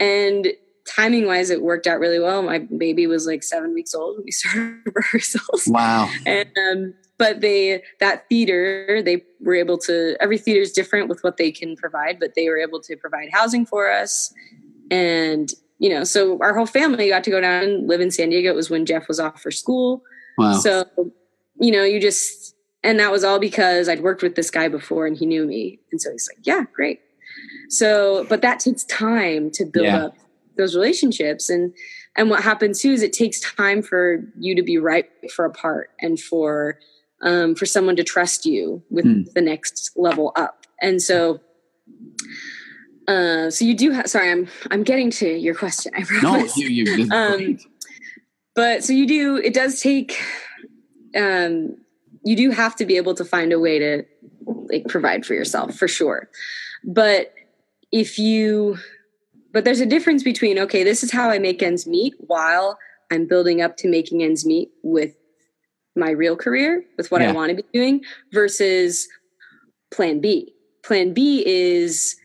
And 0.00 0.48
timing 0.88 1.26
wise, 1.26 1.50
it 1.50 1.60
worked 1.60 1.86
out 1.86 2.00
really 2.00 2.18
well. 2.18 2.42
My 2.42 2.60
baby 2.60 3.06
was 3.06 3.26
like 3.26 3.42
seven 3.42 3.74
weeks 3.74 3.94
old 3.94 4.16
when 4.16 4.24
we 4.24 4.30
started 4.40 4.80
rehearsals. 4.94 5.66
Wow. 5.66 6.10
And, 6.24 6.48
um, 6.72 6.94
but 7.18 7.42
they, 7.42 7.82
that 8.00 8.26
theater, 8.30 9.02
they 9.04 9.22
were 9.40 9.54
able 9.54 9.76
to, 9.80 10.16
every 10.18 10.38
theater 10.38 10.62
is 10.62 10.72
different 10.72 11.10
with 11.10 11.22
what 11.22 11.36
they 11.36 11.52
can 11.52 11.76
provide, 11.76 12.18
but 12.18 12.34
they 12.36 12.48
were 12.48 12.58
able 12.58 12.80
to 12.80 12.96
provide 12.96 13.28
housing 13.32 13.66
for 13.66 13.90
us. 13.90 14.32
And, 14.90 15.52
you 15.78 15.90
know, 15.90 16.04
so 16.04 16.38
our 16.40 16.54
whole 16.54 16.66
family 16.66 17.10
got 17.10 17.24
to 17.24 17.30
go 17.30 17.40
down 17.40 17.64
and 17.64 17.86
live 17.86 18.00
in 18.00 18.10
San 18.10 18.30
Diego. 18.30 18.50
It 18.50 18.56
was 18.56 18.70
when 18.70 18.86
Jeff 18.86 19.08
was 19.08 19.20
off 19.20 19.42
for 19.42 19.50
school. 19.50 20.02
Wow. 20.38 20.52
So, 20.54 20.84
you 21.58 21.70
know, 21.70 21.84
you 21.84 22.00
just, 22.00 22.54
and 22.82 23.00
that 23.00 23.10
was 23.10 23.24
all 23.24 23.38
because 23.38 23.88
I'd 23.88 24.00
worked 24.02 24.22
with 24.22 24.34
this 24.36 24.50
guy 24.50 24.68
before 24.68 25.06
and 25.06 25.16
he 25.16 25.26
knew 25.26 25.46
me. 25.46 25.80
And 25.90 26.00
so 26.00 26.10
he's 26.12 26.28
like, 26.34 26.46
yeah, 26.46 26.64
great. 26.72 27.00
So, 27.68 28.24
but 28.28 28.42
that 28.42 28.60
takes 28.60 28.84
time 28.84 29.50
to 29.52 29.64
build 29.64 29.86
Yeah. 29.86 30.04
up 30.06 30.14
those 30.56 30.74
relationships. 30.74 31.50
And, 31.50 31.72
and 32.16 32.30
what 32.30 32.42
happens 32.42 32.80
too 32.80 32.92
is 32.92 33.02
it 33.02 33.12
takes 33.12 33.40
time 33.40 33.82
for 33.82 34.22
you 34.38 34.54
to 34.54 34.62
be 34.62 34.78
right 34.78 35.06
for 35.34 35.44
a 35.44 35.50
part 35.50 35.90
and 36.00 36.18
for, 36.20 36.78
um, 37.22 37.54
for 37.54 37.66
someone 37.66 37.96
to 37.96 38.04
trust 38.04 38.46
you 38.46 38.82
with 38.90 39.04
Hmm. 39.04 39.22
the 39.34 39.40
next 39.40 39.92
level 39.96 40.32
up. 40.36 40.66
And 40.80 41.00
so, 41.02 41.40
uh, 43.08 43.50
so 43.50 43.64
you 43.64 43.74
do 43.74 43.90
have, 43.92 44.08
sorry, 44.08 44.30
I'm, 44.30 44.48
I'm 44.70 44.82
getting 44.82 45.10
to 45.12 45.28
your 45.28 45.54
question. 45.54 45.92
I 45.96 46.04
no, 46.22 46.46
you, 46.56 46.68
you, 46.68 47.10
Um. 47.12 47.58
But 48.56 48.82
so 48.82 48.92
you 48.92 49.06
do 49.06 49.36
it 49.36 49.54
does 49.54 49.80
take 49.80 50.18
um 51.16 51.76
you 52.24 52.34
do 52.36 52.50
have 52.50 52.74
to 52.76 52.84
be 52.84 52.96
able 52.96 53.14
to 53.14 53.24
find 53.24 53.52
a 53.52 53.60
way 53.60 53.78
to 53.78 54.02
like 54.68 54.86
provide 54.88 55.24
for 55.24 55.34
yourself 55.34 55.74
for 55.76 55.86
sure. 55.86 56.28
But 56.84 57.32
if 57.92 58.18
you 58.18 58.78
but 59.52 59.64
there's 59.64 59.80
a 59.80 59.86
difference 59.86 60.22
between 60.24 60.58
okay 60.58 60.82
this 60.82 61.02
is 61.04 61.12
how 61.12 61.30
i 61.30 61.38
make 61.38 61.62
ends 61.62 61.86
meet 61.86 62.14
while 62.18 62.78
i'm 63.12 63.26
building 63.26 63.62
up 63.62 63.76
to 63.76 63.88
making 63.88 64.22
ends 64.22 64.44
meet 64.44 64.70
with 64.82 65.14
my 65.94 66.10
real 66.10 66.36
career 66.36 66.84
with 66.98 67.10
what 67.12 67.22
Yeah. 67.22 67.30
i 67.30 67.32
want 67.32 67.50
to 67.50 67.54
be 67.56 67.64
doing 67.72 68.02
versus 68.32 69.06
plan 69.92 70.20
b. 70.20 70.52
Plan 70.82 71.14
b 71.14 71.44
is 71.46 72.16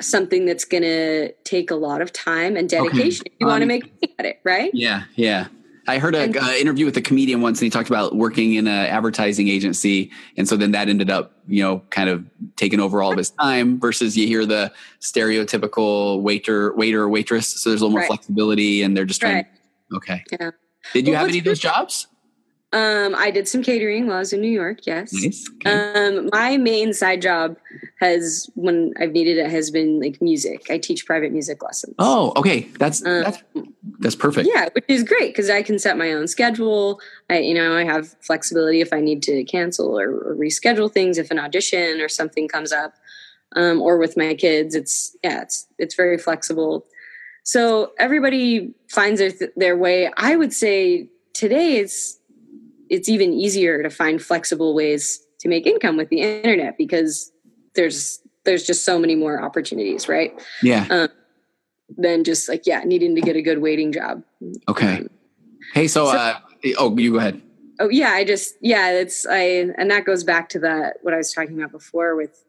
something 0.00 0.46
that's 0.46 0.64
going 0.64 0.82
to 0.82 1.32
take 1.44 1.70
a 1.70 1.74
lot 1.76 2.00
of 2.00 2.12
time 2.12 2.56
and 2.56 2.68
dedication. 2.68 3.26
If 3.26 3.32
you 3.38 3.46
want 3.46 3.60
to 3.60 3.64
Um, 3.64 3.68
make 3.68 4.12
at 4.18 4.24
it 4.26 4.40
right? 4.44 4.70
Yeah, 4.74 5.04
yeah. 5.14 5.48
I 5.88 5.98
heard 5.98 6.14
an 6.14 6.36
uh, 6.38 6.50
interview 6.60 6.84
with 6.84 6.96
a 6.96 7.00
comedian 7.02 7.40
once, 7.40 7.58
and 7.58 7.64
he 7.64 7.70
talked 7.70 7.88
about 7.88 8.14
working 8.14 8.54
in 8.54 8.68
an 8.68 8.86
advertising 8.86 9.48
agency, 9.48 10.10
and 10.36 10.48
so 10.48 10.56
then 10.56 10.70
that 10.72 10.88
ended 10.88 11.10
up, 11.10 11.32
you 11.48 11.62
know, 11.62 11.82
kind 11.90 12.08
of 12.08 12.24
taking 12.56 12.78
over 12.78 13.02
all 13.02 13.10
of 13.12 13.18
his 13.18 13.30
time. 13.30 13.80
Versus 13.80 14.16
you 14.16 14.26
hear 14.26 14.46
the 14.46 14.72
stereotypical 15.00 16.20
waiter, 16.22 16.72
waiter, 16.74 17.02
or 17.02 17.08
waitress, 17.08 17.48
so 17.48 17.70
there's 17.70 17.80
a 17.80 17.84
little 17.84 17.90
more 17.92 18.00
Right. 18.00 18.06
flexibility, 18.06 18.82
and 18.82 18.96
they're 18.96 19.04
just 19.04 19.20
trying. 19.20 19.34
Right. 19.36 19.46
Okay. 19.96 20.24
Yeah. 20.30 20.50
Did 20.92 21.06
you 21.06 21.12
Well, 21.12 21.20
have 21.20 21.28
any 21.28 21.38
of 21.38 21.44
those 21.44 21.58
jobs? 21.58 22.06
Um, 22.74 23.14
I 23.14 23.30
did 23.30 23.46
some 23.46 23.62
catering 23.62 24.06
while 24.06 24.16
I 24.16 24.20
was 24.20 24.32
in 24.32 24.40
New 24.40 24.50
York. 24.50 24.86
Yes. 24.86 25.12
Nice. 25.12 25.46
Okay. 25.56 25.70
Um, 25.70 26.30
my 26.32 26.56
main 26.56 26.94
side 26.94 27.20
job 27.20 27.58
has, 28.00 28.48
when 28.54 28.94
I've 28.98 29.12
needed 29.12 29.36
it, 29.36 29.50
has 29.50 29.70
been 29.70 30.00
like 30.00 30.22
music. 30.22 30.70
I 30.70 30.78
teach 30.78 31.04
private 31.04 31.32
music 31.32 31.62
lessons. 31.62 31.94
oh, 31.98 32.32
okay. 32.36 32.62
That's 32.78 33.04
Um, 33.04 33.24
that's 33.24 33.42
that's 33.98 34.16
perfect. 34.16 34.48
yeah, 34.52 34.68
which 34.72 34.86
is 34.88 35.02
great 35.04 35.28
because 35.34 35.50
I 35.50 35.62
can 35.62 35.78
set 35.78 35.98
my 35.98 36.12
own 36.12 36.26
schedule. 36.28 36.98
I, 37.28 37.40
you 37.40 37.52
know, 37.54 37.76
I 37.76 37.84
have 37.84 38.16
flexibility 38.22 38.80
if 38.80 38.92
I 38.92 39.00
need 39.00 39.22
to 39.24 39.44
cancel 39.44 39.98
or, 39.98 40.08
or 40.10 40.34
reschedule 40.34 40.90
things 40.90 41.18
if 41.18 41.30
an 41.30 41.38
audition 41.38 42.00
or 42.00 42.08
something 42.08 42.48
comes 42.48 42.72
up. 42.72 42.94
Um, 43.54 43.82
or 43.82 43.98
with 43.98 44.16
my 44.16 44.32
kids, 44.32 44.74
it's 44.74 45.14
yeah, 45.22 45.42
it's 45.42 45.66
it's 45.78 45.94
very 45.94 46.16
flexible. 46.16 46.86
So 47.44 47.92
everybody 47.98 48.72
finds 48.88 49.20
their 49.20 49.32
their 49.56 49.76
way. 49.76 50.10
I 50.16 50.36
would 50.36 50.54
say 50.54 51.10
today 51.34 51.76
it's 51.76 52.18
it's 52.92 53.08
even 53.08 53.32
easier 53.32 53.82
to 53.82 53.88
find 53.90 54.22
flexible 54.22 54.74
ways 54.74 55.18
to 55.40 55.48
make 55.48 55.66
income 55.66 55.96
with 55.96 56.10
the 56.10 56.20
internet 56.20 56.76
because 56.76 57.32
there's 57.74 58.20
there's 58.44 58.64
just 58.64 58.84
so 58.84 58.98
many 58.98 59.14
more 59.14 59.42
opportunities, 59.42 60.08
right? 60.08 60.32
Yeah. 60.62 60.86
Um, 60.90 61.08
Than 61.96 62.22
just 62.24 62.48
like 62.48 62.66
yeah, 62.66 62.84
needing 62.84 63.14
to 63.14 63.20
get 63.20 63.34
a 63.34 63.42
good 63.42 63.58
waiting 63.58 63.92
job. 63.92 64.22
Okay. 64.68 64.98
Um, 64.98 65.08
Hey, 65.74 65.88
so, 65.88 66.06
so- 66.06 66.16
uh, 66.18 66.38
oh, 66.76 66.96
you 66.98 67.12
go 67.12 67.18
ahead. 67.18 67.40
Oh 67.80 67.88
yeah, 67.88 68.10
I 68.10 68.24
just 68.24 68.54
yeah, 68.60 68.92
it's 68.92 69.24
I 69.26 69.72
and 69.78 69.90
that 69.90 70.04
goes 70.04 70.22
back 70.22 70.48
to 70.50 70.58
that 70.60 70.98
what 71.02 71.14
I 71.14 71.16
was 71.16 71.32
talking 71.32 71.58
about 71.58 71.72
before 71.72 72.14
with 72.14 72.44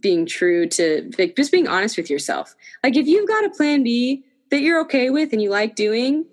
being 0.00 0.24
true 0.26 0.66
to 0.68 1.10
like 1.18 1.36
just 1.36 1.52
being 1.52 1.68
honest 1.68 1.96
with 1.96 2.08
yourself. 2.08 2.54
Like 2.82 2.96
if 2.96 3.06
you've 3.06 3.28
got 3.28 3.44
a 3.44 3.50
plan 3.50 3.82
B 3.82 4.24
that 4.50 4.62
you're 4.62 4.80
okay 4.82 5.10
with 5.10 5.32
and 5.32 5.42
you 5.42 5.50
like 5.50 5.76
doing, 5.76 6.24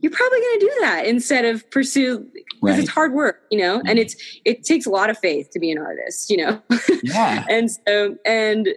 you're 0.00 0.12
probably 0.12 0.40
going 0.40 0.60
to 0.60 0.66
do 0.66 0.72
that 0.80 1.06
instead 1.06 1.44
of 1.44 1.70
pursue 1.70 2.18
because 2.18 2.46
Right. 2.62 2.78
it's 2.78 2.90
hard 2.90 3.12
work, 3.14 3.40
you 3.50 3.58
know, 3.58 3.76
and 3.76 3.88
mm-hmm. 3.88 3.98
it's 3.98 4.16
it 4.44 4.64
takes 4.64 4.84
a 4.84 4.90
lot 4.90 5.08
of 5.08 5.16
faith 5.18 5.48
to 5.52 5.58
be 5.58 5.70
an 5.70 5.78
artist, 5.78 6.28
you 6.30 6.36
know. 6.36 6.62
Yeah. 7.02 7.46
and 7.50 7.70
so 7.70 8.16
and 8.26 8.68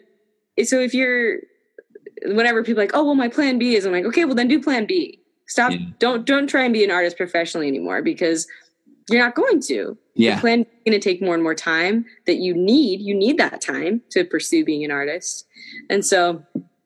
so 0.63 0.79
if 0.79 0.93
you're 0.93 1.39
whenever 2.27 2.63
people 2.63 2.79
are 2.81 2.85
like 2.85 2.95
oh 2.95 3.03
well 3.03 3.15
my 3.15 3.27
plan 3.27 3.59
b 3.59 3.75
is 3.75 3.85
i'm 3.85 3.91
like 3.91 4.05
okay 4.05 4.23
well 4.23 4.35
then 4.35 4.47
do 4.47 4.61
plan 4.61 4.85
b 4.85 5.19
stop 5.47 5.71
Yeah. 5.71 5.79
don't 5.99 6.25
don't 6.25 6.47
try 6.47 6.63
and 6.63 6.71
be 6.71 6.83
an 6.83 6.91
artist 6.91 7.17
professionally 7.17 7.67
anymore 7.67 8.01
because 8.01 8.47
you're 9.09 9.21
not 9.21 9.35
going 9.35 9.59
to 9.63 9.97
Yeah. 10.15 10.39
plan 10.39 10.61
is 10.61 10.67
going 10.85 10.97
to 10.97 11.03
take 11.03 11.21
more 11.21 11.33
and 11.33 11.43
more 11.43 11.55
time 11.55 12.05
that 12.25 12.37
you 12.37 12.53
need 12.53 13.01
you 13.01 13.13
need 13.13 13.37
that 13.39 13.59
time 13.59 14.01
to 14.11 14.23
pursue 14.23 14.63
being 14.63 14.85
an 14.85 14.91
artist 14.91 15.45
and 15.89 16.05
so 16.05 16.41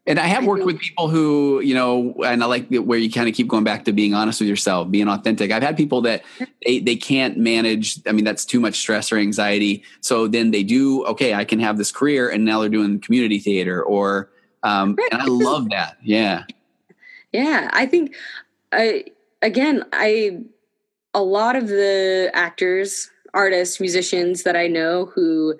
And 0.07 0.19
I 0.19 0.27
have 0.27 0.45
worked 0.45 0.63
with 0.63 0.79
people 0.79 1.09
who, 1.09 1.59
you 1.59 1.75
know, 1.75 2.15
and 2.25 2.41
I 2.41 2.45
like 2.45 2.69
where 2.69 2.97
you 2.97 3.11
kind 3.11 3.27
of 3.27 3.35
keep 3.35 3.49
going 3.49 3.65
back 3.65 3.83
to 3.85 3.91
being 3.91 4.13
honest 4.13 4.39
with 4.39 4.47
yourself, 4.47 4.89
being 4.89 5.09
authentic. 5.09 5.51
I've 5.51 5.61
had 5.61 5.75
people 5.75 6.01
that 6.03 6.23
they, 6.65 6.79
they 6.79 6.95
can't 6.95 7.37
manage. 7.37 7.99
I 8.07 8.13
mean, 8.13 8.23
that's 8.23 8.45
too 8.45 8.61
much 8.61 8.75
stress 8.75 9.11
or 9.11 9.17
anxiety. 9.17 9.83
So 9.99 10.27
then 10.27 10.51
they 10.51 10.63
do, 10.63 11.05
okay, 11.07 11.33
I 11.33 11.43
can 11.43 11.59
have 11.59 11.77
this 11.77 11.91
career 11.91 12.29
and 12.29 12.45
now 12.45 12.61
they're 12.61 12.69
doing 12.69 13.01
community 13.01 13.37
theater 13.37 13.83
or, 13.83 14.29
um, 14.63 14.97
and 15.11 15.21
I 15.21 15.25
love 15.25 15.69
that. 15.71 15.97
Yeah. 16.01 16.45
Yeah, 17.33 17.69
I 17.73 17.85
think 17.85 18.15
I 18.71 19.05
again, 19.41 19.83
I 19.93 20.39
a 21.13 21.21
lot 21.21 21.55
of 21.55 21.67
the 21.67 22.31
actors, 22.33 23.09
artists, 23.33 23.79
musicians 23.79 24.43
that 24.43 24.55
I 24.55 24.67
know 24.67 25.05
who 25.05 25.55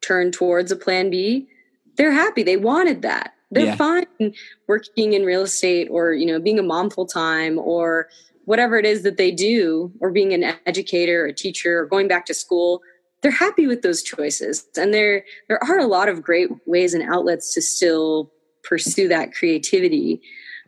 turn 0.00 0.30
towards 0.30 0.70
a 0.70 0.76
plan 0.76 1.10
B, 1.10 1.48
they're 1.96 2.12
happy. 2.12 2.42
They 2.42 2.56
wanted 2.56 3.02
that. 3.02 3.34
They're 3.50 3.66
Yeah. 3.66 3.76
fine 3.76 4.34
working 4.66 5.14
in 5.14 5.24
real 5.24 5.42
estate 5.42 5.88
or, 5.90 6.12
you 6.12 6.26
know, 6.26 6.38
being 6.38 6.58
a 6.58 6.62
mom 6.62 6.90
full 6.90 7.06
time 7.06 7.58
or 7.58 8.08
whatever 8.44 8.78
it 8.78 8.86
is 8.86 9.02
that 9.02 9.16
they 9.16 9.30
do 9.30 9.92
or 10.00 10.10
being 10.10 10.32
an 10.32 10.54
educator, 10.66 11.26
a 11.26 11.32
teacher 11.32 11.80
or 11.80 11.86
going 11.86 12.08
back 12.08 12.26
to 12.26 12.34
school. 12.34 12.82
They're 13.22 13.30
happy 13.30 13.66
with 13.66 13.82
those 13.82 14.02
choices. 14.02 14.66
And 14.76 14.94
there 14.94 15.24
there 15.48 15.62
are 15.64 15.78
a 15.78 15.86
lot 15.86 16.08
of 16.08 16.22
great 16.22 16.50
ways 16.66 16.94
and 16.94 17.02
outlets 17.02 17.52
to 17.54 17.62
still 17.62 18.32
pursue 18.62 19.08
that 19.08 19.32
creativity 19.32 20.20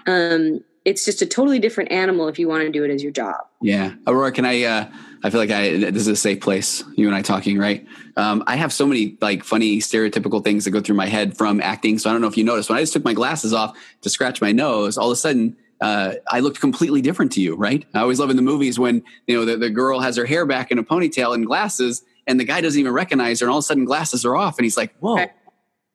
um, 0.06 0.60
it's 0.90 1.04
just 1.04 1.22
a 1.22 1.26
totally 1.26 1.60
different 1.60 1.92
animal 1.92 2.26
if 2.26 2.36
you 2.36 2.48
want 2.48 2.62
to 2.64 2.70
do 2.70 2.82
it 2.82 2.90
as 2.90 3.00
your 3.00 3.12
job. 3.12 3.36
Yeah. 3.62 3.94
Aurora, 4.08 4.32
can 4.32 4.44
I, 4.44 4.64
uh, 4.64 4.90
I 5.22 5.30
feel 5.30 5.38
like 5.38 5.52
I, 5.52 5.76
this 5.76 6.02
is 6.02 6.08
a 6.08 6.16
safe 6.16 6.40
place, 6.40 6.82
you 6.96 7.06
and 7.06 7.14
I 7.14 7.22
talking, 7.22 7.58
right? 7.58 7.86
Um, 8.16 8.42
I 8.48 8.56
have 8.56 8.72
so 8.72 8.86
many 8.86 9.16
like 9.20 9.44
funny 9.44 9.78
stereotypical 9.78 10.42
things 10.42 10.64
that 10.64 10.72
go 10.72 10.80
through 10.80 10.96
my 10.96 11.06
head 11.06 11.36
from 11.36 11.60
acting. 11.60 11.98
So 11.98 12.10
I 12.10 12.12
don't 12.12 12.20
know 12.20 12.26
if 12.26 12.36
you 12.36 12.42
noticed 12.42 12.68
when 12.68 12.76
I 12.76 12.82
just 12.82 12.92
took 12.92 13.04
my 13.04 13.14
glasses 13.14 13.52
off 13.52 13.78
to 14.00 14.10
scratch 14.10 14.40
my 14.40 14.50
nose, 14.50 14.98
all 14.98 15.06
of 15.06 15.12
a 15.12 15.16
sudden, 15.16 15.56
uh, 15.80 16.14
I 16.28 16.40
looked 16.40 16.60
completely 16.60 17.00
different 17.00 17.32
to 17.32 17.40
you, 17.40 17.54
right? 17.54 17.86
I 17.94 18.00
always 18.00 18.18
love 18.18 18.30
in 18.30 18.36
the 18.36 18.42
movies 18.42 18.78
when, 18.78 19.02
you 19.28 19.36
know, 19.36 19.44
the, 19.44 19.56
the 19.56 19.70
girl 19.70 20.00
has 20.00 20.16
her 20.16 20.26
hair 20.26 20.44
back 20.44 20.72
in 20.72 20.78
a 20.78 20.82
ponytail 20.82 21.34
and 21.34 21.46
glasses 21.46 22.02
and 22.26 22.38
the 22.38 22.44
guy 22.44 22.60
doesn't 22.60 22.78
even 22.78 22.92
recognize 22.92 23.40
her 23.40 23.46
and 23.46 23.52
all 23.52 23.58
of 23.58 23.62
a 23.62 23.66
sudden 23.66 23.84
glasses 23.84 24.24
are 24.24 24.36
off 24.36 24.58
and 24.58 24.64
he's 24.64 24.76
like, 24.76 24.94
whoa, 24.98 25.26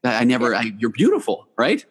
I 0.03 0.23
never, 0.23 0.55
I, 0.55 0.71
you're 0.77 0.89
beautiful, 0.89 1.47
right? 1.57 1.85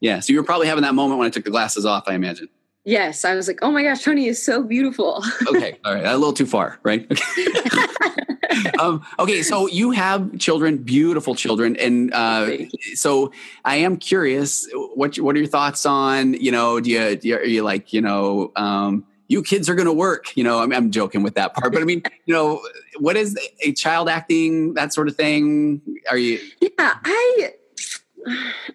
Yeah. 0.00 0.20
So 0.20 0.32
you 0.32 0.38
were 0.38 0.44
probably 0.44 0.66
having 0.66 0.82
that 0.82 0.94
moment 0.94 1.18
when 1.18 1.26
I 1.26 1.30
took 1.30 1.44
the 1.44 1.50
glasses 1.50 1.84
off, 1.84 2.04
I 2.06 2.14
imagine. 2.14 2.48
Yes, 2.84 3.24
I 3.24 3.34
was 3.34 3.48
like, 3.48 3.58
oh 3.60 3.70
my 3.70 3.82
gosh, 3.82 4.02
Tony 4.02 4.28
is 4.28 4.42
so 4.42 4.62
beautiful. 4.62 5.22
okay 5.48 5.78
all 5.84 5.94
right 5.94 6.04
a 6.04 6.16
little 6.16 6.32
too 6.32 6.46
far 6.46 6.78
right 6.82 7.06
um, 8.78 9.04
okay 9.18 9.42
so 9.42 9.66
you 9.66 9.90
have 9.90 10.38
children 10.38 10.78
beautiful 10.78 11.34
children 11.34 11.76
and 11.76 12.12
uh, 12.14 12.50
so 12.94 13.32
i 13.64 13.76
am 13.76 13.96
curious 13.96 14.68
what 14.94 15.16
what 15.16 15.34
are 15.34 15.38
your 15.38 15.48
thoughts 15.48 15.86
on 15.86 16.34
you 16.34 16.50
know 16.50 16.80
do 16.80 16.90
you, 16.90 17.16
do 17.16 17.28
you 17.28 17.36
are 17.36 17.44
you 17.44 17.62
like 17.62 17.92
you 17.92 18.00
know 18.00 18.52
um, 18.56 19.04
you 19.28 19.42
kids 19.42 19.68
are 19.68 19.74
going 19.74 19.86
to 19.86 19.92
work 19.92 20.36
you 20.36 20.44
know 20.44 20.60
I'm, 20.60 20.72
I'm 20.72 20.90
joking 20.90 21.22
with 21.22 21.34
that 21.34 21.54
part 21.54 21.72
but 21.72 21.82
i 21.82 21.84
mean 21.84 22.02
you 22.26 22.34
know 22.34 22.62
what 22.98 23.16
is 23.16 23.38
a 23.60 23.72
child 23.72 24.08
acting 24.08 24.74
that 24.74 24.92
sort 24.92 25.08
of 25.08 25.16
thing 25.16 25.80
are 26.10 26.18
you 26.18 26.38
yeah, 26.60 26.94
I 27.04 27.52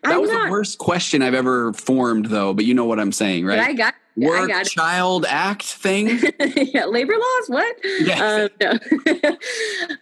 that 0.03 0.13
I'm 0.13 0.21
was 0.21 0.31
not, 0.31 0.45
the 0.45 0.51
worst 0.51 0.77
question 0.77 1.21
I've 1.21 1.33
ever 1.33 1.73
formed, 1.73 2.27
though. 2.27 2.53
But 2.53 2.65
you 2.65 2.73
know 2.73 2.85
what 2.85 2.99
I'm 2.99 3.11
saying, 3.11 3.45
right? 3.45 3.59
I 3.59 3.73
got 3.73 3.95
work, 4.15 4.41
I 4.41 4.47
got 4.47 4.65
child, 4.65 5.25
act 5.27 5.63
thing. 5.63 6.07
yeah, 6.39 6.85
labor 6.85 7.13
laws. 7.13 7.47
What? 7.47 7.75
Yeah. 7.83 8.47
Um, 8.61 8.79
no. 9.05 9.37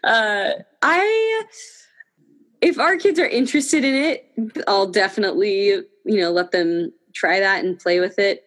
uh, 0.10 0.52
I, 0.82 1.44
if 2.62 2.80
our 2.80 2.98
kids 2.98 3.20
are 3.20 3.28
interested 3.28 3.84
in 3.84 3.96
it, 3.96 4.64
I'll 4.68 4.88
definitely, 4.88 5.68
you 5.68 5.86
know, 6.06 6.32
let 6.32 6.52
them 6.52 6.92
try 7.14 7.40
that 7.40 7.64
and 7.64 7.80
play 7.80 8.00
with 8.00 8.20
it. 8.20 8.44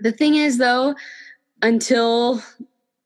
The 0.00 0.12
thing 0.12 0.36
is, 0.36 0.58
though, 0.58 0.94
until 1.62 2.42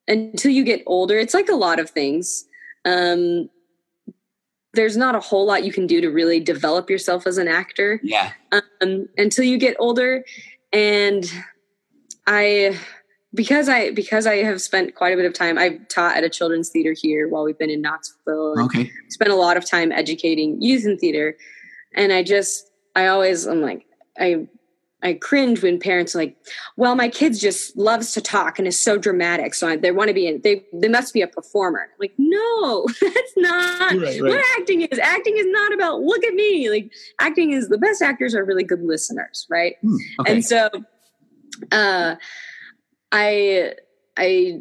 until 0.09 0.51
you 0.51 0.65
get 0.65 0.83
older, 0.87 1.19
it's 1.19 1.35
like 1.35 1.49
a 1.49 1.55
lot 1.55 1.79
of 1.79 1.91
things. 1.91 2.45
Um, 2.85 3.49
there's 4.75 4.97
not 4.97 5.15
a 5.15 5.21
whole 5.21 5.47
lot 5.47 5.65
you 5.65 5.73
can 5.73 5.87
do 5.87 6.01
to 6.01 6.09
really 6.09 6.41
develop 6.41 6.89
yourself 6.89 7.27
as 7.27 7.39
an 7.39 7.49
actor. 7.49 8.01
Yeah. 8.03 8.33
Um, 8.81 9.09
until 9.17 9.45
you 9.45 9.59
get 9.59 9.77
older, 9.79 10.25
and 10.73 11.31
I 12.27 12.79
because 13.35 13.69
I 13.69 13.91
because 13.93 14.27
I 14.27 14.37
have 14.37 14.61
spent 14.61 14.95
quite 14.95 15.13
a 15.13 15.17
bit 15.17 15.27
of 15.27 15.35
time. 15.35 15.59
I've 15.59 15.87
taught 15.89 16.17
at 16.17 16.25
a 16.25 16.31
children's 16.31 16.69
theater 16.71 16.95
here 16.97 17.29
while 17.29 17.45
we've 17.45 17.59
been 17.59 17.71
in 17.71 17.81
Knoxville. 17.81 18.61
Okay. 18.65 18.91
Spent 19.09 19.31
a 19.31 19.37
lot 19.37 19.57
of 19.57 19.69
time 19.69 19.93
educating 19.93 20.61
youth 20.61 20.85
in 20.85 20.99
theater, 20.99 21.37
and 21.95 22.13
I 22.13 22.23
just 22.23 22.71
I 22.97 23.07
always 23.09 23.47
I'm 23.47 23.61
like 23.61 23.87
I 24.19 24.47
I 25.03 25.15
cringe 25.15 25.62
when 25.62 25.79
parents 25.79 26.15
are 26.15 26.19
like, 26.19 26.37
"Well, 26.77 26.95
my 26.95 27.09
kids 27.09 27.41
just 27.41 27.77
loves 27.77 28.12
to 28.12 28.21
talk 28.21 28.59
and 28.59 28.69
is 28.69 28.79
so 28.79 28.99
dramatic, 28.99 29.55
so 29.55 29.69
I, 29.69 29.77
they 29.77 29.91
want 29.91 30.09
to 30.09 30.15
be 30.15 30.27
in. 30.27 30.41
They 30.43 30.65
they 30.73 30.88
must 30.88 31.12
be 31.12 31.23
a 31.23 31.27
performer." 31.27 31.81
I'm 31.81 31.88
like, 31.99 32.15
no, 32.19 32.87
that's 33.01 33.33
not 33.37 33.93
right, 33.93 34.01
right. 34.01 34.23
what 34.23 34.45
acting 34.59 34.83
is. 34.83 34.99
Acting 34.99 35.37
is 35.37 35.47
not 35.49 35.73
about 35.73 36.01
look 36.01 36.25
at 36.25 36.35
me. 36.35 36.71
Like 36.71 36.93
acting 37.21 37.53
is 37.53 37.69
the 37.69 37.79
best 37.79 38.03
actors 38.03 38.35
are 38.35 38.45
really 38.45 38.65
good 38.65 38.83
listeners, 38.83 39.47
right? 39.51 39.77
Mm, 39.85 39.97
okay. 40.21 40.33
And 40.33 40.45
so, 40.45 40.69
uh, 41.71 42.17
I 43.11 43.75
I 44.17 44.61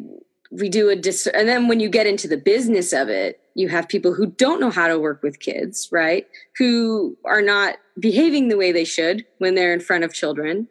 we 0.52 0.70
do 0.70 0.90
a 0.90 0.96
dis, 0.96 1.28
and 1.28 1.48
then 1.48 1.68
when 1.68 1.80
you 1.80 1.90
get 1.90 2.08
into 2.08 2.28
the 2.28 2.38
business 2.38 2.94
of 2.94 3.10
it, 3.10 3.41
you 3.56 3.68
have 3.70 3.88
people 3.88 4.14
who 4.14 4.28
don't 4.28 4.60
know 4.60 4.72
how 4.72 4.88
to 4.88 5.00
work 5.00 5.22
with 5.24 5.40
kids, 5.40 5.90
right? 5.92 6.26
Who 6.58 7.18
are 7.26 7.42
not 7.42 7.78
behaving 8.00 8.48
the 8.48 8.58
way 8.58 8.72
they 8.72 8.86
should 8.86 9.26
when 9.40 9.56
they're 9.56 9.74
in 9.74 9.80
front 9.80 10.04
of 10.04 10.14
children. 10.14 10.68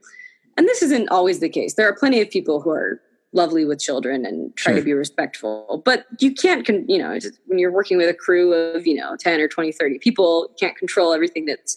And 0.57 0.67
this 0.67 0.83
isn't 0.83 1.09
always 1.09 1.41
the 1.41 1.49
case. 1.49 1.75
There 1.75 1.89
are 1.89 1.95
plenty 1.95 2.21
of 2.21 2.31
people 2.31 2.61
who 2.61 2.71
are 2.71 3.01
lovely 3.33 3.65
with 3.65 3.79
children 3.79 4.27
and 4.27 4.55
try 4.57 4.73
sure. 4.73 4.81
to 4.81 4.85
be 4.85 4.93
respectful. 4.93 5.83
But 5.85 6.07
you 6.19 6.35
can't, 6.35 6.67
con- 6.67 6.85
you 6.89 6.99
know, 6.99 7.19
when 7.47 7.59
you're 7.59 7.73
working 7.73 7.97
with 7.97 8.09
a 8.09 8.15
crew 8.15 8.53
of, 8.53 8.87
you 8.87 8.95
know, 8.95 9.17
10 9.19 9.41
or 9.41 9.49
20, 9.49 9.73
30 9.73 9.99
people, 9.99 10.49
you 10.51 10.57
can't 10.59 10.77
control 10.77 11.13
everything 11.13 11.47
that's 11.47 11.77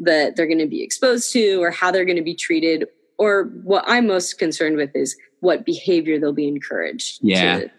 that 0.00 0.36
they're 0.36 0.46
going 0.46 0.58
to 0.58 0.66
be 0.66 0.82
exposed 0.82 1.32
to 1.32 1.60
or 1.60 1.70
how 1.70 1.90
they're 1.90 2.04
going 2.04 2.16
to 2.16 2.22
be 2.22 2.34
treated. 2.34 2.86
Or 3.18 3.44
what 3.64 3.84
I'm 3.86 4.06
most 4.06 4.38
concerned 4.38 4.76
with 4.76 4.94
is 4.94 5.16
what 5.40 5.64
behavior 5.64 6.18
they'll 6.18 6.32
be 6.32 6.48
encouraged 6.48 7.18
yeah. 7.20 7.60
to 7.60 7.70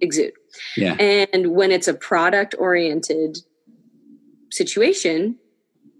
exude. 0.00 0.32
Yeah. 0.76 0.94
And 0.94 1.54
when 1.54 1.70
it's 1.70 1.88
a 1.88 1.94
product 1.94 2.54
oriented 2.58 3.38
situation, 4.50 5.36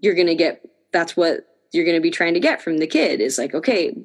you're 0.01 0.15
going 0.15 0.27
to 0.27 0.35
get 0.35 0.61
that's 0.91 1.17
what 1.17 1.45
you're 1.73 1.85
going 1.85 1.97
to 1.97 2.01
be 2.01 2.11
trying 2.11 2.33
to 2.33 2.39
get 2.39 2.61
from 2.61 2.77
the 2.77 2.87
kid 2.87 3.19
is 3.19 3.37
like, 3.37 3.53
okay, 3.53 3.95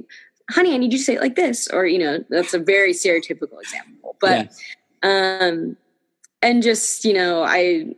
honey, 0.51 0.75
I 0.75 0.77
need 0.77 0.93
you 0.93 0.99
to 0.99 1.05
say 1.05 1.15
it 1.15 1.21
like 1.21 1.37
this. 1.37 1.69
Or, 1.69 1.87
you 1.87 1.99
know, 1.99 2.25
that's 2.29 2.53
a 2.53 2.59
very 2.59 2.93
stereotypical 2.93 3.61
example. 3.61 4.17
But, 4.21 4.53
yeah. 5.03 5.49
um, 5.49 5.77
and 6.43 6.63
just, 6.63 7.05
you 7.05 7.13
know, 7.13 7.45
I, 7.45 7.95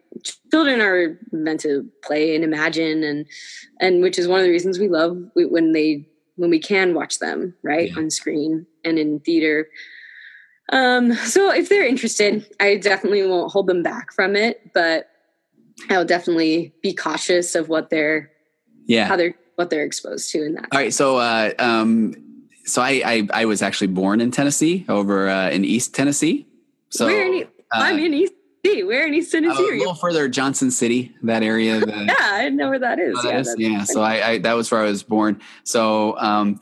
children 0.50 0.80
are 0.80 1.18
meant 1.32 1.60
to 1.60 1.88
play 2.04 2.34
and 2.34 2.44
imagine 2.44 3.02
and, 3.02 3.26
and 3.80 4.02
which 4.02 4.18
is 4.18 4.28
one 4.28 4.40
of 4.40 4.44
the 4.44 4.50
reasons 4.50 4.78
we 4.78 4.88
love 4.88 5.16
when 5.34 5.72
they, 5.72 6.06
when 6.36 6.50
we 6.50 6.58
can 6.58 6.94
watch 6.94 7.18
them, 7.18 7.54
right, 7.62 7.90
yeah. 7.90 7.98
on 7.98 8.10
screen 8.10 8.66
and 8.84 8.98
in 8.98 9.20
theater. 9.20 9.68
Um, 10.70 11.14
so 11.14 11.53
if 11.53 11.68
they're 11.68 11.87
interested, 11.87 12.46
I 12.61 12.77
definitely 12.77 13.27
won't 13.27 13.53
hold 13.53 13.66
them 13.66 13.83
back 13.83 14.12
from 14.12 14.37
it, 14.37 14.72
but 14.72 15.09
I'll 15.90 16.05
definitely 16.05 16.72
be 16.83 16.94
cautious 16.94 17.55
of 17.55 17.68
what 17.68 17.90
they're 17.90 18.31
yeah 18.87 19.07
how 19.07 19.16
they're 19.16 19.35
what 19.57 19.70
they're 19.70 19.85
exposed 19.85 20.31
to 20.33 20.44
in 20.44 20.55
that. 20.55 20.68
All 20.72 20.79
right, 20.79 20.94
so 20.94 21.18
uh, 21.18 21.53
um, 21.59 22.14
so 22.64 22.83
I, 22.83 23.03
I, 23.05 23.29
I 23.33 23.44
was 23.44 23.62
actually 23.62 23.88
born 23.88 24.20
in 24.20 24.31
Tennessee, 24.31 24.85
over 24.88 25.29
uh, 25.29 25.51
in 25.51 25.64
East 25.64 25.94
Tennessee. 25.94 26.46
So 26.90 27.09
in, 27.09 27.44
uh, 27.44 27.46
I'm 27.72 27.98
in 27.98 28.14
East. 28.14 28.33
Tennessee. 28.64 28.85
Where 28.85 29.07
in 29.07 29.14
East 29.14 29.33
Tennessee? 29.33 29.62
a 29.62 29.79
little 29.79 29.94
further, 29.94 30.29
Johnson 30.29 30.70
City, 30.70 31.12
that 31.22 31.42
area. 31.42 31.81
The, 31.81 31.87
yeah, 32.07 32.14
I 32.18 32.48
know 32.48 32.70
where 32.70 32.79
that 32.79 33.01
is. 33.01 33.16
Oh, 33.18 33.22
that 33.22 33.33
yeah, 33.33 33.40
is, 33.40 33.57
yeah. 33.59 33.85
So 33.85 34.01
I, 34.01 34.29
I, 34.29 34.38
that 34.38 34.53
was 34.53 34.70
where 34.70 34.83
I 34.83 34.85
was 34.85 35.03
born. 35.03 35.40
So 35.64 36.16
um, 36.18 36.61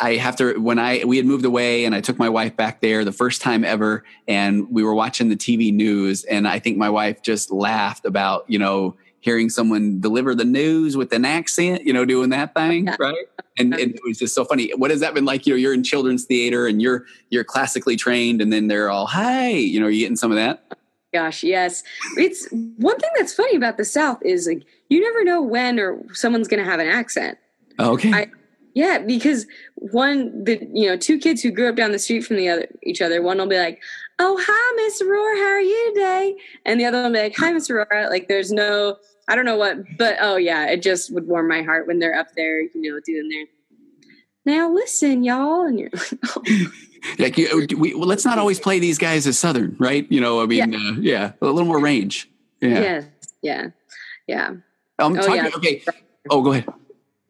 I 0.00 0.14
have 0.14 0.36
to 0.36 0.58
when 0.58 0.78
I 0.78 1.04
we 1.04 1.16
had 1.16 1.26
moved 1.26 1.44
away 1.44 1.84
and 1.84 1.94
I 1.94 2.00
took 2.00 2.18
my 2.18 2.28
wife 2.28 2.56
back 2.56 2.80
there 2.80 3.04
the 3.04 3.12
first 3.12 3.42
time 3.42 3.64
ever 3.64 4.04
and 4.28 4.70
we 4.70 4.84
were 4.84 4.94
watching 4.94 5.28
the 5.28 5.36
TV 5.36 5.72
news 5.72 6.24
and 6.24 6.46
I 6.46 6.58
think 6.58 6.76
my 6.76 6.88
wife 6.88 7.22
just 7.22 7.50
laughed 7.50 8.04
about 8.04 8.44
you 8.48 8.58
know 8.58 8.96
hearing 9.20 9.50
someone 9.50 10.00
deliver 10.00 10.36
the 10.36 10.44
news 10.44 10.96
with 10.96 11.12
an 11.12 11.24
accent 11.24 11.84
you 11.84 11.92
know 11.92 12.04
doing 12.04 12.30
that 12.30 12.54
thing 12.54 12.88
right? 12.98 13.26
And, 13.58 13.72
and, 13.72 13.94
it 13.94 14.00
was 14.04 14.18
just 14.18 14.34
so 14.34 14.44
funny. 14.44 14.70
What 14.76 14.90
has 14.90 15.00
that 15.00 15.14
been 15.14 15.24
like? 15.24 15.46
You 15.46 15.54
know 15.54 15.56
you're 15.56 15.74
in 15.74 15.82
children's 15.82 16.24
theater 16.24 16.66
and 16.66 16.80
you're 16.80 17.04
you're 17.30 17.44
classically 17.44 17.96
trained 17.96 18.40
and 18.40 18.52
then 18.52 18.68
they're 18.68 18.90
all 18.90 19.06
hi 19.06 19.48
you 19.48 19.80
know 19.80 19.86
are 19.86 19.90
you 19.90 20.00
getting 20.00 20.16
some 20.16 20.30
of 20.30 20.36
that? 20.36 20.62
Gosh 21.12 21.42
yes. 21.42 21.82
It's 22.16 22.46
one 22.50 22.98
thing 22.98 23.10
that's 23.16 23.34
funny 23.34 23.56
about 23.56 23.78
the 23.78 23.84
south 23.84 24.18
is 24.22 24.46
like 24.46 24.62
you 24.90 25.00
never 25.00 25.24
know 25.24 25.42
when 25.42 25.80
or 25.80 26.00
someone's 26.12 26.46
going 26.46 26.62
to 26.62 26.70
have 26.70 26.78
an 26.78 26.86
accent. 26.86 27.38
Okay. 27.80 28.12
I, 28.12 28.26
yeah, 28.76 28.98
because 28.98 29.46
one, 29.76 30.44
the 30.44 30.60
you 30.70 30.86
know, 30.86 30.98
two 30.98 31.18
kids 31.18 31.40
who 31.40 31.50
grew 31.50 31.70
up 31.70 31.76
down 31.76 31.92
the 31.92 31.98
street 31.98 32.26
from 32.26 32.36
the 32.36 32.50
other 32.50 32.68
each 32.82 33.00
other, 33.00 33.22
one 33.22 33.38
will 33.38 33.46
be 33.46 33.56
like, 33.56 33.82
"Oh, 34.18 34.38
hi, 34.38 34.72
Miss 34.76 35.00
Aurora, 35.00 35.38
how 35.38 35.46
are 35.46 35.60
you 35.62 35.92
today?" 35.94 36.36
And 36.66 36.78
the 36.78 36.84
other 36.84 36.98
one 36.98 37.10
will 37.10 37.18
be 37.18 37.22
like, 37.22 37.36
"Hi, 37.38 37.50
Miss 37.54 37.70
Aurora." 37.70 38.10
Like, 38.10 38.28
there's 38.28 38.52
no, 38.52 38.98
I 39.28 39.34
don't 39.34 39.46
know 39.46 39.56
what, 39.56 39.78
but 39.96 40.18
oh 40.20 40.36
yeah, 40.36 40.66
it 40.66 40.82
just 40.82 41.10
would 41.14 41.26
warm 41.26 41.48
my 41.48 41.62
heart 41.62 41.86
when 41.86 42.00
they're 42.00 42.18
up 42.18 42.34
there, 42.36 42.60
you 42.60 42.70
know, 42.74 43.00
doing 43.06 43.30
their. 43.30 43.46
Now 44.44 44.70
listen, 44.70 45.24
y'all, 45.24 45.62
and 45.62 45.80
you're 45.80 45.88
like, 45.94 46.12
oh. 46.36 46.42
like 47.18 47.38
you, 47.38 47.66
we, 47.78 47.94
well, 47.94 48.06
let's 48.06 48.26
not 48.26 48.38
always 48.38 48.60
play 48.60 48.78
these 48.78 48.98
guys 48.98 49.26
as 49.26 49.38
Southern, 49.38 49.74
right? 49.78 50.06
You 50.12 50.20
know, 50.20 50.42
I 50.42 50.44
mean, 50.44 50.72
yeah, 50.74 50.78
uh, 50.78 50.92
yeah 51.00 51.32
a 51.40 51.46
little 51.46 51.64
more 51.64 51.80
range. 51.80 52.28
Yeah, 52.60 52.68
yes, 52.68 53.04
yeah, 53.40 53.66
yeah. 54.26 54.48
Um, 54.48 54.62
oh, 54.98 55.14
talking, 55.14 55.34
yeah. 55.36 55.50
okay. 55.56 55.82
Oh, 56.28 56.42
go 56.42 56.52
ahead 56.52 56.66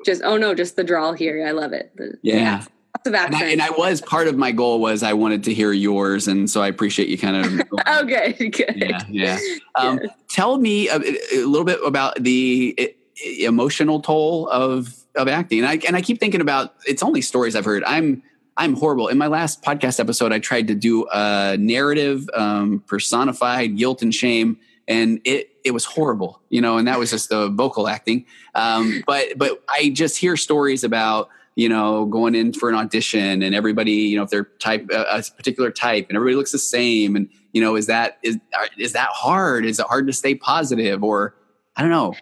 just 0.07 0.23
oh 0.25 0.37
no, 0.38 0.55
just 0.55 0.77
the 0.77 0.85
drawl 0.85 1.12
here. 1.12 1.47
I 1.47 1.51
love 1.51 1.73
it. 1.73 1.92
The, 1.97 2.16
yeah. 2.23 2.64
of 3.05 3.14
and 3.14 3.16
I, 3.16 3.45
and 3.51 3.61
I, 3.61 3.71
was 3.71 4.01
part 4.01 4.27
of 4.27 4.37
my 4.38 4.53
goal 4.53 4.81
was 4.81 5.03
I 5.03 5.12
wanted 5.12 5.45
to 5.45 5.55
hear 5.55 5.73
yours, 5.73 6.29
and 6.29 6.49
so 6.49 6.62
I 6.62 6.69
appreciate 6.69 7.09
you 7.09 7.19
kind 7.19 7.37
of. 7.37 7.81
okay, 8.03 8.33
good. 8.33 8.75
Yeah, 8.75 9.03
yeah. 9.11 9.38
Um, 9.75 10.01
yes. 10.03 10.12
Tell 10.29 10.59
me 10.59 10.88
a, 10.88 10.97
a, 10.97 11.45
little 11.45 11.64
bit 11.64 11.79
about 11.85 12.23
the 12.23 12.97
emotional 13.40 14.01
toll 14.01 14.49
of 14.49 14.95
of 15.14 15.29
acting, 15.29 15.59
and 15.59 15.69
I 15.69 15.79
and 15.87 15.97
I 15.97 16.01
keep 16.01 16.19
thinking 16.19 16.40
about 16.40 16.75
it's 16.87 17.03
only 17.03 17.21
stories 17.21 17.55
I've 17.55 17.66
heard. 17.66 17.85
I'm 17.85 18.23
I'm 18.57 18.75
horrible. 18.75 19.09
In 19.09 19.19
my 19.19 19.27
last 19.27 19.62
podcast 19.62 20.01
episode, 20.01 20.33
I 20.33 20.38
tried 20.38 20.69
to 20.69 20.75
do 20.75 21.07
a 21.12 21.57
narrative, 21.59 22.29
um, 22.33 22.83
personified 22.87 23.77
guilt 23.77 24.01
and 24.01 24.14
shame, 24.14 24.59
and 24.88 25.21
it 25.25 25.56
it 25.66 25.72
was 25.72 25.85
horrible, 25.85 26.40
you 26.48 26.61
know, 26.61 26.79
and 26.79 26.87
that 26.87 26.98
was 26.98 27.11
just 27.11 27.29
the 27.29 27.48
vocal 27.48 27.88
acting. 27.88 28.24
Um, 28.55 29.02
but 29.07 29.37
but 29.37 29.62
I 29.68 29.90
just 29.90 30.16
hear 30.16 30.37
stories 30.37 30.85
about 30.85 31.29
you 31.57 31.68
know 31.68 32.07
going 32.07 32.35
in 32.35 32.52
for 32.52 32.68
an 32.68 32.74
audition 32.74 33.42
and 33.42 33.55
everybody 33.55 33.92
you 33.92 34.16
know 34.16 34.22
if 34.22 34.31
they're 34.31 34.44
type 34.44 34.88
a 34.90 35.22
particular 35.37 35.70
type 35.70 36.07
and 36.09 36.16
everybody 36.16 36.37
looks 36.37 36.52
the 36.52 36.59
same 36.59 37.16
and 37.16 37.29
you 37.52 37.61
know 37.61 37.74
is 37.74 37.87
that 37.87 38.18
is 38.22 38.38
is 38.79 38.92
that 38.92 39.09
hard? 39.11 39.66
Is 39.66 39.81
it 39.81 39.87
hard 39.87 40.07
to 40.07 40.12
stay 40.12 40.37
positive 40.37 41.02
or 41.02 41.35
I 41.76 41.83
don't 41.83 41.90
know. 41.90 42.14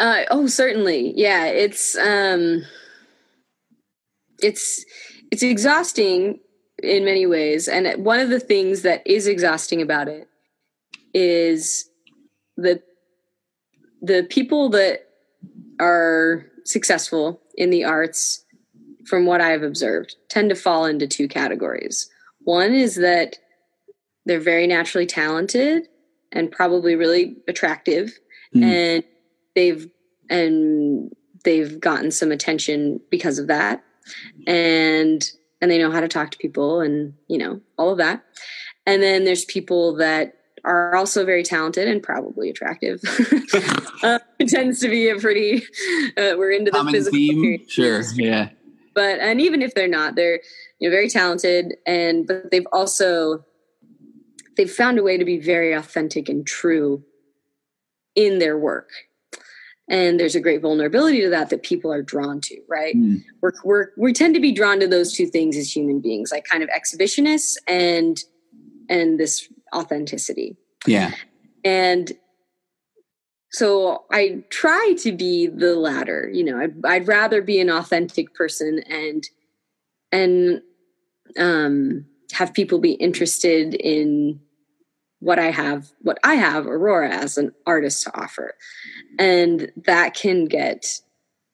Uh, 0.00 0.24
oh, 0.30 0.46
certainly, 0.46 1.12
yeah. 1.14 1.44
It's 1.44 1.96
um, 1.98 2.62
it's 4.38 4.84
it's 5.30 5.42
exhausting 5.42 6.40
in 6.82 7.04
many 7.04 7.26
ways, 7.26 7.68
and 7.68 8.02
one 8.02 8.20
of 8.20 8.30
the 8.30 8.40
things 8.40 8.82
that 8.82 9.06
is 9.06 9.26
exhausting 9.26 9.82
about 9.82 10.08
it 10.08 10.26
is 11.12 11.89
the 12.60 12.82
the 14.02 14.26
people 14.30 14.68
that 14.70 15.08
are 15.80 16.46
successful 16.64 17.40
in 17.54 17.70
the 17.70 17.84
arts 17.84 18.44
from 19.06 19.26
what 19.26 19.40
i've 19.40 19.62
observed 19.62 20.14
tend 20.28 20.50
to 20.50 20.54
fall 20.56 20.84
into 20.84 21.06
two 21.06 21.26
categories 21.26 22.08
one 22.40 22.74
is 22.74 22.96
that 22.96 23.38
they're 24.26 24.40
very 24.40 24.66
naturally 24.66 25.06
talented 25.06 25.88
and 26.32 26.52
probably 26.52 26.94
really 26.94 27.36
attractive 27.48 28.12
mm. 28.54 28.62
and 28.62 29.04
they've 29.54 29.90
and 30.28 31.10
they've 31.44 31.80
gotten 31.80 32.10
some 32.10 32.30
attention 32.30 33.00
because 33.10 33.38
of 33.38 33.46
that 33.48 33.82
and 34.46 35.30
and 35.60 35.70
they 35.70 35.78
know 35.78 35.90
how 35.90 36.00
to 36.00 36.08
talk 36.08 36.30
to 36.30 36.38
people 36.38 36.80
and 36.80 37.14
you 37.28 37.38
know 37.38 37.60
all 37.78 37.90
of 37.90 37.98
that 37.98 38.22
and 38.86 39.02
then 39.02 39.24
there's 39.24 39.44
people 39.44 39.96
that 39.96 40.34
are 40.64 40.94
also 40.94 41.24
very 41.24 41.42
talented 41.42 41.88
and 41.88 42.02
probably 42.02 42.50
attractive. 42.50 43.00
uh, 44.02 44.18
it 44.38 44.48
tends 44.48 44.80
to 44.80 44.88
be 44.88 45.08
a 45.08 45.16
pretty 45.16 45.62
uh, 46.16 46.34
we're 46.36 46.50
into 46.52 46.70
the 46.70 46.78
Common 46.78 46.94
physical 46.94 47.16
theme? 47.18 47.66
Sure. 47.68 48.02
Yeah. 48.14 48.50
but 48.94 49.20
and 49.20 49.40
even 49.40 49.62
if 49.62 49.74
they're 49.74 49.88
not 49.88 50.14
they're 50.16 50.40
you 50.78 50.88
know 50.88 50.90
very 50.90 51.08
talented 51.08 51.76
and 51.86 52.26
but 52.26 52.50
they've 52.50 52.66
also 52.72 53.44
they've 54.56 54.70
found 54.70 54.98
a 54.98 55.02
way 55.02 55.16
to 55.16 55.24
be 55.24 55.38
very 55.38 55.72
authentic 55.72 56.28
and 56.28 56.46
true 56.46 57.02
in 58.14 58.38
their 58.38 58.58
work 58.58 58.90
and 59.88 60.18
there's 60.20 60.34
a 60.34 60.40
great 60.40 60.60
vulnerability 60.62 61.20
to 61.20 61.28
that 61.30 61.50
that 61.50 61.62
people 61.62 61.92
are 61.92 62.02
drawn 62.02 62.40
to 62.40 62.56
right 62.68 62.96
Mm. 62.96 63.22
we're, 63.40 63.52
we're 63.64 63.86
we 63.96 64.12
tend 64.12 64.34
to 64.34 64.40
be 64.40 64.52
drawn 64.52 64.80
to 64.80 64.88
those 64.88 65.12
two 65.12 65.26
things 65.26 65.56
as 65.56 65.74
human 65.74 66.00
beings 66.00 66.30
like 66.32 66.44
kind 66.44 66.62
of 66.62 66.68
exhibitionists 66.70 67.56
and 67.68 68.24
and 68.88 69.20
this 69.20 69.48
authenticity 69.74 70.56
Yeah. 70.86 71.12
and 71.64 72.12
so 73.52 74.04
i 74.10 74.42
try 74.50 74.94
to 74.98 75.12
be 75.12 75.46
the 75.46 75.74
latter 75.74 76.30
you 76.32 76.44
know 76.44 76.58
I'd, 76.60 76.74
I'd 76.84 77.08
rather 77.08 77.42
be 77.42 77.60
an 77.60 77.70
authentic 77.70 78.34
person 78.34 78.80
and 78.88 79.24
and 80.12 80.62
um 81.38 82.06
have 82.32 82.54
people 82.54 82.78
be 82.78 82.92
interested 82.92 83.74
in 83.74 84.40
what 85.18 85.38
i 85.38 85.50
have 85.50 85.90
what 86.00 86.18
i 86.24 86.34
have 86.34 86.66
aurora 86.66 87.10
as 87.10 87.36
an 87.38 87.52
artist 87.66 88.04
to 88.04 88.16
offer 88.20 88.54
and 89.18 89.72
that 89.84 90.14
can 90.14 90.44
get 90.46 91.00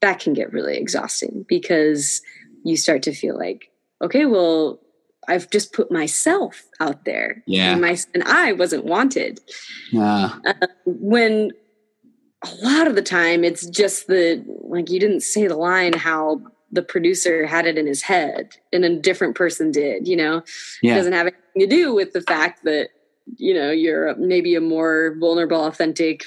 that 0.01 0.19
can 0.19 0.33
get 0.33 0.53
really 0.53 0.77
exhausting 0.77 1.45
because 1.47 2.21
you 2.63 2.77
start 2.77 3.01
to 3.03 3.13
feel 3.13 3.37
like 3.37 3.71
okay 4.03 4.25
well 4.25 4.79
i've 5.27 5.49
just 5.49 5.73
put 5.73 5.91
myself 5.91 6.63
out 6.79 7.05
there. 7.05 7.43
Yeah. 7.45 7.71
and 7.73 7.81
my 7.81 7.97
and 8.13 8.23
i 8.23 8.53
wasn't 8.53 8.85
wanted. 8.85 9.39
Uh, 9.97 10.37
when 10.85 11.51
a 12.43 12.49
lot 12.63 12.87
of 12.87 12.95
the 12.95 13.01
time 13.01 13.43
it's 13.43 13.65
just 13.67 14.07
the 14.07 14.43
like 14.61 14.89
you 14.89 14.99
didn't 14.99 15.21
say 15.21 15.47
the 15.47 15.55
line 15.55 15.93
how 15.93 16.41
the 16.71 16.81
producer 16.83 17.45
had 17.45 17.65
it 17.65 17.77
in 17.77 17.87
his 17.87 18.03
head 18.03 18.55
and 18.73 18.83
a 18.83 18.99
different 18.99 19.35
person 19.35 19.71
did 19.71 20.07
you 20.07 20.15
know? 20.15 20.43
It 20.93 20.95
doesn't 20.95 21.13
have 21.13 21.27
anything 21.27 21.59
to 21.59 21.67
do 21.67 21.93
with 21.93 22.13
the 22.13 22.21
fact 22.21 22.63
that 22.63 22.89
you 23.35 23.53
know 23.53 23.71
you're 23.71 24.15
maybe 24.15 24.55
a 24.55 24.61
more 24.61 25.15
vulnerable 25.19 25.65
authentic 25.65 26.23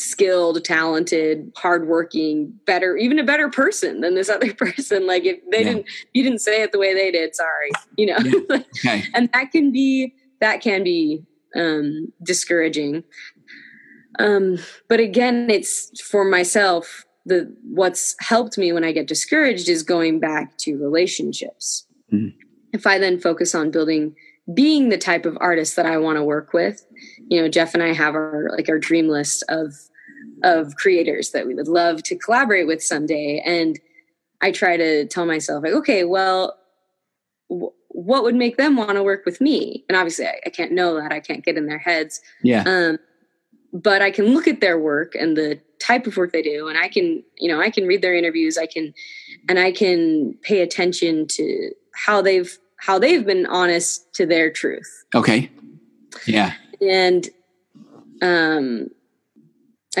skilled 0.00 0.64
talented 0.64 1.52
hardworking 1.56 2.52
better 2.66 2.96
even 2.96 3.18
a 3.18 3.24
better 3.24 3.48
person 3.50 4.00
than 4.00 4.14
this 4.14 4.28
other 4.36 4.52
person 4.54 5.06
like 5.06 5.24
if 5.24 5.38
they 5.50 5.58
Yeah. 5.62 5.74
didn't 5.74 5.86
you 6.14 6.22
didn't 6.22 6.40
say 6.40 6.62
it 6.62 6.72
the 6.72 6.78
way 6.78 6.94
they 6.94 7.10
did 7.10 7.34
sorry 7.34 7.70
you 7.96 8.06
know 8.06 8.16
Okay. 8.50 9.02
and 9.14 9.28
that 9.32 9.50
can 9.52 9.70
be 9.72 10.14
that 10.40 10.60
can 10.62 10.82
be 10.82 11.22
um 11.56 12.12
discouraging 12.22 13.04
um 14.18 14.58
but 14.88 15.00
again 15.00 15.48
it's 15.50 16.00
for 16.00 16.24
myself 16.24 17.04
the 17.26 17.54
what's 17.64 18.14
helped 18.20 18.56
me 18.58 18.72
when 18.72 18.84
i 18.84 18.92
get 18.92 19.06
discouraged 19.06 19.68
is 19.68 19.82
going 19.82 20.18
back 20.20 20.56
to 20.58 20.76
relationships 20.76 21.86
Mhm. 22.12 22.34
if 22.72 22.86
i 22.86 22.98
then 22.98 23.20
focus 23.20 23.54
on 23.54 23.70
building 23.70 24.14
being 24.54 24.88
the 24.88 24.98
type 24.98 25.26
of 25.26 25.36
artist 25.40 25.76
that 25.76 25.86
i 25.86 25.96
want 25.96 26.16
to 26.16 26.24
work 26.24 26.52
with 26.52 26.84
you 27.28 27.40
know 27.40 27.48
jeff 27.48 27.74
and 27.74 27.82
i 27.82 27.92
have 27.92 28.14
our 28.14 28.48
like 28.56 28.68
our 28.68 28.78
dream 28.78 29.08
list 29.08 29.44
of 29.48 29.74
of 30.42 30.74
creators 30.76 31.30
that 31.30 31.46
we 31.46 31.54
would 31.54 31.68
love 31.68 32.02
to 32.04 32.16
collaborate 32.16 32.66
with 32.66 32.82
someday 32.82 33.42
and 33.44 33.78
i 34.40 34.50
try 34.50 34.76
to 34.76 35.04
tell 35.06 35.26
myself 35.26 35.62
like 35.64 35.72
okay 35.72 36.04
well 36.04 36.56
wh- 37.48 37.74
what 37.88 38.22
would 38.22 38.34
make 38.34 38.56
them 38.56 38.76
want 38.76 38.92
to 38.96 39.02
work 39.02 39.24
with 39.26 39.40
me 39.40 39.84
and 39.88 39.96
obviously 39.96 40.26
I, 40.26 40.40
I 40.46 40.50
can't 40.50 40.72
know 40.72 40.94
that 41.00 41.12
i 41.12 41.20
can't 41.20 41.44
get 41.44 41.56
in 41.56 41.66
their 41.66 41.78
heads 41.78 42.20
Yeah. 42.42 42.62
um, 42.66 42.98
but 43.72 44.00
i 44.02 44.10
can 44.10 44.26
look 44.34 44.48
at 44.48 44.60
their 44.60 44.78
work 44.78 45.14
and 45.14 45.36
the 45.36 45.60
type 45.78 46.06
of 46.06 46.16
work 46.16 46.32
they 46.32 46.42
do 46.42 46.68
and 46.68 46.78
i 46.78 46.88
can 46.88 47.22
you 47.38 47.48
know 47.50 47.60
i 47.60 47.70
can 47.70 47.86
read 47.86 48.02
their 48.02 48.14
interviews 48.14 48.56
i 48.58 48.66
can 48.66 48.92
and 49.48 49.58
i 49.58 49.72
can 49.72 50.34
pay 50.42 50.60
attention 50.60 51.26
to 51.26 51.70
how 51.94 52.20
they've 52.22 52.58
how 52.76 52.98
they've 52.98 53.26
been 53.26 53.46
honest 53.46 54.12
to 54.14 54.24
their 54.26 54.50
truth 54.50 55.04
Okay. 55.14 55.50
Yeah. 56.26 56.52
and 56.80 57.28
um 58.22 58.88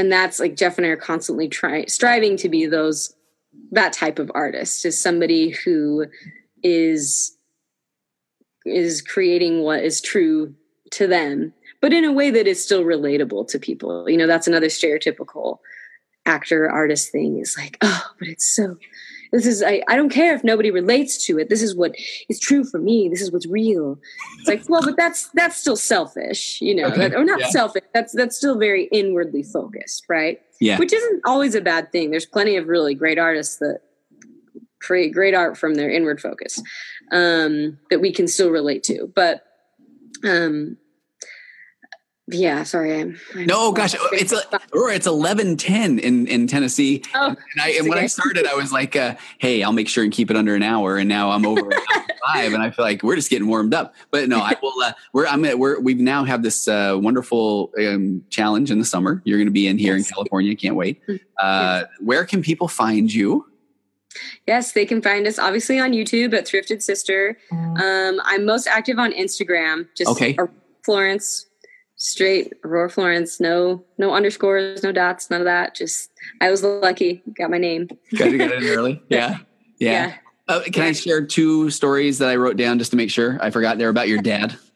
and 0.00 0.10
that's 0.10 0.40
like 0.40 0.56
jeff 0.56 0.78
and 0.78 0.86
i 0.86 0.90
are 0.90 0.96
constantly 0.96 1.48
trying 1.48 1.86
striving 1.86 2.36
to 2.36 2.48
be 2.48 2.66
those 2.66 3.14
that 3.70 3.92
type 3.92 4.18
of 4.18 4.30
artist 4.34 4.84
is 4.84 5.00
somebody 5.00 5.50
who 5.50 6.06
is 6.62 7.36
is 8.64 9.02
creating 9.02 9.62
what 9.62 9.82
is 9.82 10.00
true 10.00 10.54
to 10.90 11.06
them 11.06 11.52
but 11.80 11.92
in 11.92 12.04
a 12.04 12.12
way 12.12 12.30
that 12.30 12.46
is 12.46 12.62
still 12.62 12.84
relatable 12.84 13.48
to 13.48 13.58
people. 13.58 14.08
You 14.08 14.16
know 14.16 14.26
that's 14.26 14.46
another 14.46 14.66
stereotypical 14.66 15.58
actor 16.26 16.70
artist 16.70 17.10
thing 17.10 17.38
is 17.38 17.56
like 17.56 17.78
oh 17.80 18.04
but 18.18 18.28
it's 18.28 18.48
so 18.48 18.76
this 19.32 19.46
is 19.46 19.62
I, 19.62 19.82
I 19.88 19.96
don't 19.96 20.10
care 20.10 20.34
if 20.34 20.42
nobody 20.42 20.70
relates 20.70 21.24
to 21.26 21.38
it. 21.38 21.48
This 21.48 21.62
is 21.62 21.74
what 21.76 21.94
is 22.28 22.40
true 22.40 22.64
for 22.64 22.78
me. 22.78 23.08
This 23.08 23.20
is 23.22 23.30
what's 23.32 23.46
real. 23.46 23.98
It's 24.38 24.48
like 24.48 24.68
well 24.68 24.82
but 24.82 24.96
that's 24.96 25.28
that's 25.30 25.56
still 25.56 25.76
selfish 25.76 26.60
you 26.60 26.74
know 26.74 26.86
Okay, 26.86 27.08
that, 27.08 27.14
or 27.14 27.24
not 27.24 27.40
yeah. 27.40 27.48
selfish. 27.50 27.84
That's 27.94 28.12
that's 28.12 28.36
still 28.36 28.58
very 28.58 28.84
inwardly 28.86 29.42
focused 29.42 30.06
right? 30.08 30.40
Yeah. 30.60 30.78
which 30.78 30.92
isn't 30.92 31.22
always 31.24 31.54
a 31.54 31.60
bad 31.60 31.92
thing. 31.92 32.10
There's 32.10 32.26
plenty 32.26 32.56
of 32.56 32.66
really 32.68 32.94
great 32.94 33.18
artists 33.18 33.56
that 33.58 33.80
create 34.80 35.12
great 35.12 35.34
art 35.34 35.56
from 35.58 35.74
their 35.74 35.90
inward 35.90 36.20
focus 36.20 36.62
um 37.12 37.78
that 37.90 38.00
we 38.00 38.12
can 38.12 38.26
still 38.28 38.50
relate 38.50 38.82
to. 38.84 39.10
But 39.14 39.44
um 40.24 40.76
yeah 42.30 42.62
sorry 42.62 43.00
i'm, 43.00 43.18
I'm 43.34 43.46
No, 43.46 43.72
gosh, 43.72 43.94
it's 44.12 44.32
a 44.32 44.40
or 44.72 44.90
it's 44.90 45.06
eleven 45.06 45.56
ten 45.56 45.98
in 45.98 46.26
in 46.26 46.46
Tennessee. 46.46 47.02
oh 47.14 47.28
And 47.28 47.60
I 47.60 47.70
and 47.78 47.88
when 47.88 47.98
I 47.98 48.06
started, 48.06 48.46
I 48.46 48.54
was 48.54 48.72
like, 48.72 48.96
uh, 48.96 49.14
"Hey, 49.38 49.62
I'll 49.62 49.72
make 49.72 49.88
sure 49.88 50.04
and 50.04 50.12
keep 50.12 50.30
it 50.30 50.36
under 50.36 50.54
an 50.54 50.62
hour." 50.62 50.96
And 50.96 51.08
now 51.08 51.30
I'm 51.30 51.44
over 51.46 51.68
five, 52.26 52.52
and 52.52 52.62
I 52.62 52.70
feel 52.70 52.84
like 52.84 53.02
we're 53.02 53.16
just 53.16 53.30
getting 53.30 53.48
warmed 53.48 53.74
up. 53.74 53.94
But 54.10 54.28
no, 54.28 54.38
I 54.38 54.54
will. 54.62 54.80
Uh, 54.82 54.92
we're 55.12 55.26
I'm 55.26 55.44
at, 55.44 55.58
we're 55.58 55.80
we 55.80 55.94
now 55.94 56.24
have 56.24 56.42
this 56.42 56.68
uh, 56.68 56.96
wonderful 57.00 57.72
um, 57.78 58.22
challenge 58.30 58.70
in 58.70 58.78
the 58.78 58.84
summer. 58.84 59.20
You're 59.24 59.38
going 59.38 59.46
to 59.48 59.52
be 59.52 59.66
in 59.66 59.78
here 59.78 59.96
Yes. 59.96 60.08
in 60.08 60.14
California. 60.14 60.54
Can't 60.54 60.76
wait. 60.76 61.00
Mm, 61.08 61.20
Uh, 61.38 61.84
where 62.00 62.24
can 62.24 62.42
people 62.42 62.68
find 62.68 63.12
you? 63.12 63.46
Yes, 64.46 64.72
they 64.72 64.84
can 64.86 65.00
find 65.02 65.26
us 65.26 65.38
obviously 65.38 65.78
on 65.78 65.92
YouTube 65.92 66.34
at 66.34 66.44
Thrifted 66.46 66.82
Sister. 66.82 67.38
Um, 67.52 68.20
I'm 68.24 68.44
most 68.44 68.66
active 68.66 68.98
on 68.98 69.12
Instagram. 69.12 69.86
Just 69.96 70.10
Okay. 70.10 70.36
Florence, 70.84 71.46
straight 72.00 72.54
Aurora 72.64 72.88
Florence. 72.88 73.40
No, 73.40 73.84
no 73.98 74.12
underscores, 74.14 74.82
no 74.82 74.90
dots, 74.90 75.30
none 75.30 75.40
of 75.40 75.44
that. 75.44 75.74
Just 75.74 76.10
I 76.40 76.50
was 76.50 76.64
lucky, 76.64 77.22
got 77.36 77.50
my 77.50 77.58
name. 77.58 77.88
Got 78.16 78.30
to 78.30 78.38
get 78.38 78.52
in 78.52 78.64
early. 78.68 79.02
Yeah, 79.08 79.38
yeah. 79.78 80.06
Yeah. 80.08 80.14
Uh, 80.48 80.62
can 80.62 80.82
I 80.82 80.92
share 80.92 81.24
two 81.24 81.70
stories 81.70 82.18
that 82.18 82.28
I 82.28 82.34
wrote 82.34 82.56
down 82.56 82.78
just 82.78 82.90
to 82.90 82.96
make 82.96 83.10
sure 83.10 83.38
I 83.40 83.50
forgot? 83.50 83.78
They're 83.78 83.88
about 83.88 84.08
your 84.08 84.20
dad. 84.20 84.56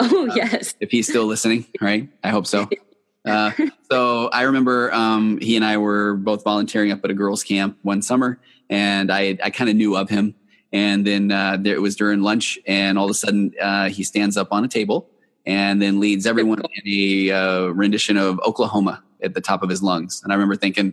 Oh 0.00 0.32
yes. 0.32 0.76
if 0.78 0.92
he's 0.92 1.08
still 1.08 1.26
listening, 1.26 1.66
right? 1.80 2.08
I 2.22 2.28
hope 2.28 2.46
so. 2.46 2.68
Uh, 3.26 3.50
so 3.90 4.28
I 4.28 4.42
remember 4.42 4.90
um, 4.94 5.38
he 5.38 5.56
and 5.56 5.64
I 5.64 5.76
were 5.76 6.14
both 6.14 6.44
volunteering 6.44 6.92
up 6.92 7.04
at 7.04 7.10
a 7.10 7.14
girls' 7.14 7.42
camp 7.42 7.76
one 7.82 8.00
summer, 8.00 8.38
and 8.70 9.12
I 9.12 9.36
I 9.42 9.50
kind 9.50 9.68
of 9.68 9.74
knew 9.76 9.96
of 9.96 10.08
him. 10.08 10.36
And 10.72 11.04
then 11.04 11.30
uh, 11.30 11.58
there, 11.60 11.74
it 11.74 11.82
was 11.82 11.96
during 11.96 12.22
lunch, 12.22 12.60
and 12.64 12.96
all 12.96 13.06
of 13.06 13.10
a 13.10 13.14
sudden 13.14 13.52
uh, 13.60 13.88
he 13.88 14.04
stands 14.04 14.36
up 14.38 14.52
on 14.52 14.64
a 14.64 14.68
table 14.68 15.10
and 15.48 15.80
then 15.80 15.98
leads 15.98 16.26
everyone 16.26 16.60
in 16.60 16.82
a 16.86 17.30
uh, 17.30 17.66
rendition 17.68 18.18
of 18.18 18.38
Oklahoma 18.40 19.02
at 19.22 19.32
the 19.32 19.40
top 19.40 19.62
of 19.62 19.70
his 19.70 19.82
lungs. 19.82 20.20
And 20.22 20.30
I 20.30 20.36
remember 20.36 20.56
thinking, 20.56 20.92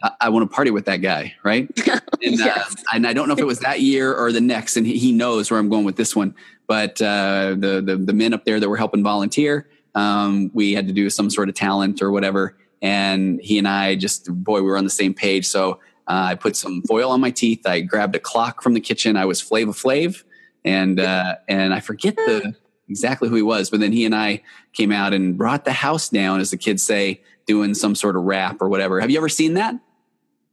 I, 0.00 0.12
I 0.20 0.28
want 0.28 0.48
to 0.48 0.54
party 0.54 0.70
with 0.70 0.84
that 0.86 0.98
guy, 0.98 1.34
right? 1.42 1.68
And, 2.20 2.40
uh, 2.40 2.64
and 2.92 3.06
I 3.06 3.12
don't 3.12 3.28
know 3.28 3.34
if 3.34 3.38
it 3.38 3.46
was 3.46 3.60
that 3.60 3.80
year 3.80 4.12
or 4.12 4.32
the 4.32 4.40
next, 4.40 4.76
and 4.76 4.84
he, 4.84 4.98
he 4.98 5.12
knows 5.12 5.52
where 5.52 5.60
I'm 5.60 5.68
going 5.68 5.84
with 5.84 5.94
this 5.94 6.16
one. 6.16 6.34
But 6.66 7.00
uh, 7.00 7.54
the, 7.56 7.80
the 7.80 7.96
the 7.96 8.12
men 8.12 8.34
up 8.34 8.44
there 8.44 8.58
that 8.58 8.68
were 8.68 8.76
helping 8.76 9.04
volunteer, 9.04 9.68
um, 9.94 10.50
we 10.52 10.72
had 10.72 10.88
to 10.88 10.92
do 10.92 11.10
some 11.10 11.30
sort 11.30 11.48
of 11.48 11.54
talent 11.54 12.02
or 12.02 12.10
whatever, 12.10 12.56
and 12.82 13.40
he 13.40 13.56
and 13.56 13.68
I 13.68 13.94
just 13.94 14.34
boy, 14.34 14.62
we 14.62 14.62
were 14.62 14.76
on 14.76 14.82
the 14.82 14.90
same 14.90 15.14
page. 15.14 15.46
So 15.46 15.74
uh, 16.08 16.26
I 16.30 16.34
put 16.34 16.56
some 16.56 16.82
foil 16.82 17.12
on 17.12 17.20
my 17.20 17.30
teeth. 17.30 17.64
I 17.64 17.82
grabbed 17.82 18.16
a 18.16 18.18
clock 18.18 18.64
from 18.64 18.74
the 18.74 18.80
kitchen. 18.80 19.16
I 19.16 19.24
was 19.24 19.40
Flavor 19.40 19.70
Flav, 19.70 20.24
and 20.64 20.98
uh, 20.98 21.36
and 21.46 21.72
I 21.72 21.78
forget 21.78 22.16
the 22.16 22.56
exactly 22.88 23.28
who 23.28 23.34
he 23.36 23.42
was, 23.42 23.70
but 23.70 23.80
then 23.80 23.92
he 23.92 24.04
and 24.04 24.14
I 24.14 24.42
came 24.72 24.92
out 24.92 25.12
and 25.14 25.36
brought 25.36 25.64
the 25.64 25.72
house 25.72 26.08
down, 26.08 26.40
as 26.40 26.50
the 26.50 26.56
kids 26.56 26.82
say, 26.82 27.22
doing 27.46 27.74
some 27.74 27.94
sort 27.94 28.16
of 28.16 28.24
rap 28.24 28.58
or 28.60 28.68
whatever. 28.68 29.00
Have 29.00 29.10
you 29.10 29.18
ever 29.18 29.28
seen 29.28 29.54
that? 29.54 29.74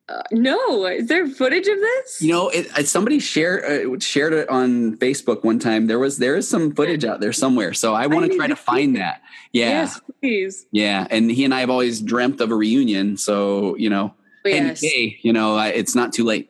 Uh, 0.08 0.22
no, 0.32 0.86
is 0.86 1.08
there 1.08 1.28
footage 1.28 1.68
of 1.68 1.80
this? 1.80 2.22
You 2.22 2.32
know, 2.32 2.50
it, 2.50 2.68
it- 2.78 2.88
somebody 2.88 3.18
shared 3.20 3.64
uh, 3.88 4.00
shared 4.00 4.34
it 4.34 4.48
on 4.50 4.98
Facebook 4.98 5.44
one 5.44 5.58
time. 5.58 5.88
There 5.88 5.98
was 5.98 6.20
there 6.20 6.36
is 6.36 6.48
some 6.48 6.76
footage 6.76 7.04
out 7.04 7.22
there 7.22 7.34
somewhere, 7.34 7.74
so 7.74 7.96
I 7.96 8.06
want 8.06 8.30
to 8.32 8.38
try 8.38 8.46
to 8.46 8.56
find 8.56 8.96
that. 8.98 9.24
Yeah, 9.52 9.70
Yes, 9.82 10.02
please. 10.22 10.68
yeah. 10.72 11.08
And 11.10 11.32
he 11.32 11.44
and 11.44 11.56
I 11.56 11.62
have 11.62 11.72
always 11.72 12.02
dreamt 12.02 12.40
of 12.40 12.52
a 12.52 12.56
reunion, 12.56 13.18
so 13.18 13.76
you 13.78 13.90
know, 13.90 14.14
Oh, 14.46 14.50
and 14.52 14.68
yes. 14.68 14.82
hey, 14.82 15.18
you 15.24 15.34
know, 15.34 15.56
I- 15.56 15.70
it's 15.70 15.96
not 15.96 16.14
too 16.14 16.24
late. 16.24 16.50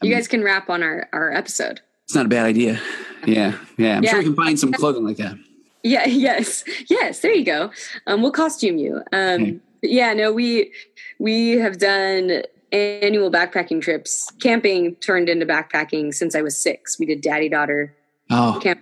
I 0.00 0.06
You 0.06 0.10
mean, 0.10 0.18
guys 0.18 0.28
can 0.28 0.44
rap 0.44 0.70
on 0.70 0.84
our 0.84 1.08
our 1.12 1.32
episode. 1.32 1.80
it's 2.04 2.14
not 2.14 2.26
a 2.26 2.28
bad 2.28 2.46
idea. 2.46 2.80
Yeah, 3.26 3.58
yeah. 3.76 3.96
I'm 3.96 4.04
sure 4.04 4.14
Yeah. 4.14 4.18
we 4.18 4.24
can 4.24 4.34
find 4.34 4.58
some 4.58 4.72
clothing 4.72 5.04
like 5.04 5.16
that. 5.18 5.36
Yeah. 5.82 6.06
Yes. 6.08 6.64
Yes. 6.88 7.20
There 7.20 7.32
you 7.32 7.44
go. 7.44 7.70
Um, 8.06 8.22
we'll 8.22 8.32
costume 8.32 8.78
you. 8.78 9.02
Um, 9.12 9.42
okay. 9.42 9.60
Yeah. 9.82 10.12
No, 10.14 10.32
we 10.32 10.72
we 11.18 11.52
have 11.52 11.78
done 11.78 12.42
annual 12.72 13.30
backpacking 13.30 13.82
trips. 13.82 14.30
Camping 14.40 14.94
turned 14.96 15.28
into 15.28 15.46
backpacking 15.46 16.14
since 16.14 16.34
I 16.34 16.42
was 16.42 16.56
six. 16.56 16.98
We 16.98 17.06
did 17.06 17.20
daddy 17.20 17.48
daughter 17.48 17.94
oh. 18.30 18.58
camp, 18.62 18.80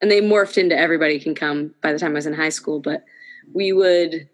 and 0.00 0.10
they 0.10 0.20
morphed 0.20 0.58
into 0.58 0.76
everybody 0.76 1.18
can 1.18 1.34
come 1.34 1.74
by 1.82 1.92
the 1.92 1.98
time 1.98 2.12
I 2.12 2.14
was 2.14 2.26
in 2.26 2.34
high 2.34 2.50
school. 2.50 2.80
But 2.80 3.04
we 3.52 3.72
would 3.72 4.28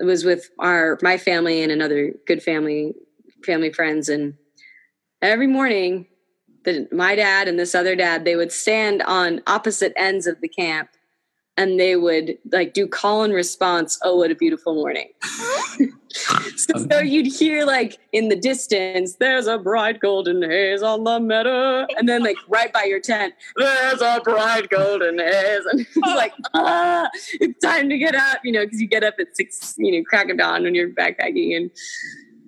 it 0.00 0.04
was 0.04 0.24
with 0.24 0.50
our 0.58 0.98
my 1.02 1.18
family 1.18 1.62
and 1.62 1.72
another 1.72 2.12
good 2.26 2.42
family 2.42 2.94
family 3.44 3.72
friends, 3.72 4.08
and 4.08 4.34
every 5.20 5.46
morning, 5.46 6.06
the, 6.64 6.88
my 6.92 7.14
dad 7.14 7.48
and 7.48 7.58
this 7.58 7.74
other 7.74 7.96
dad 7.96 8.24
they 8.24 8.36
would 8.36 8.52
stand 8.52 9.02
on 9.02 9.40
opposite 9.46 9.92
ends 9.96 10.26
of 10.26 10.40
the 10.40 10.48
camp 10.48 10.88
and 11.56 11.78
they 11.78 11.96
would 11.96 12.38
like 12.50 12.72
do 12.72 12.86
call 12.86 13.22
and 13.24 13.34
response 13.34 13.98
oh 14.02 14.16
what 14.16 14.30
a 14.30 14.34
beautiful 14.34 14.74
morning. 14.74 15.08
So, 16.56 16.86
so, 16.90 17.00
you'd 17.00 17.26
hear 17.26 17.64
like 17.64 17.98
in 18.12 18.28
the 18.28 18.36
distance 18.36 19.14
there's 19.14 19.46
a 19.46 19.56
bright 19.56 19.98
golden 19.98 20.42
haze 20.42 20.82
on 20.82 21.04
the 21.04 21.18
meadow. 21.18 21.86
And 21.96 22.06
then 22.06 22.22
like 22.22 22.36
right 22.48 22.70
by 22.70 22.84
your 22.84 23.00
tent 23.00 23.32
there's 23.56 24.02
a 24.02 24.20
bright 24.22 24.68
golden 24.68 25.18
haze. 25.18 25.64
And 25.70 25.80
it's 25.80 25.96
like 26.02 26.34
ah 26.52 27.08
it's 27.40 27.58
time 27.60 27.88
to 27.88 27.96
get 27.96 28.14
up 28.14 28.40
you 28.44 28.52
know 28.52 28.64
because 28.64 28.80
you 28.80 28.88
get 28.88 29.02
up 29.02 29.14
at 29.18 29.34
six 29.34 29.74
you 29.78 29.90
know 29.92 30.04
crack 30.04 30.28
of 30.28 30.36
dawn 30.36 30.64
when 30.64 30.74
you're 30.74 30.90
backpacking 30.90 31.56
and 31.56 31.70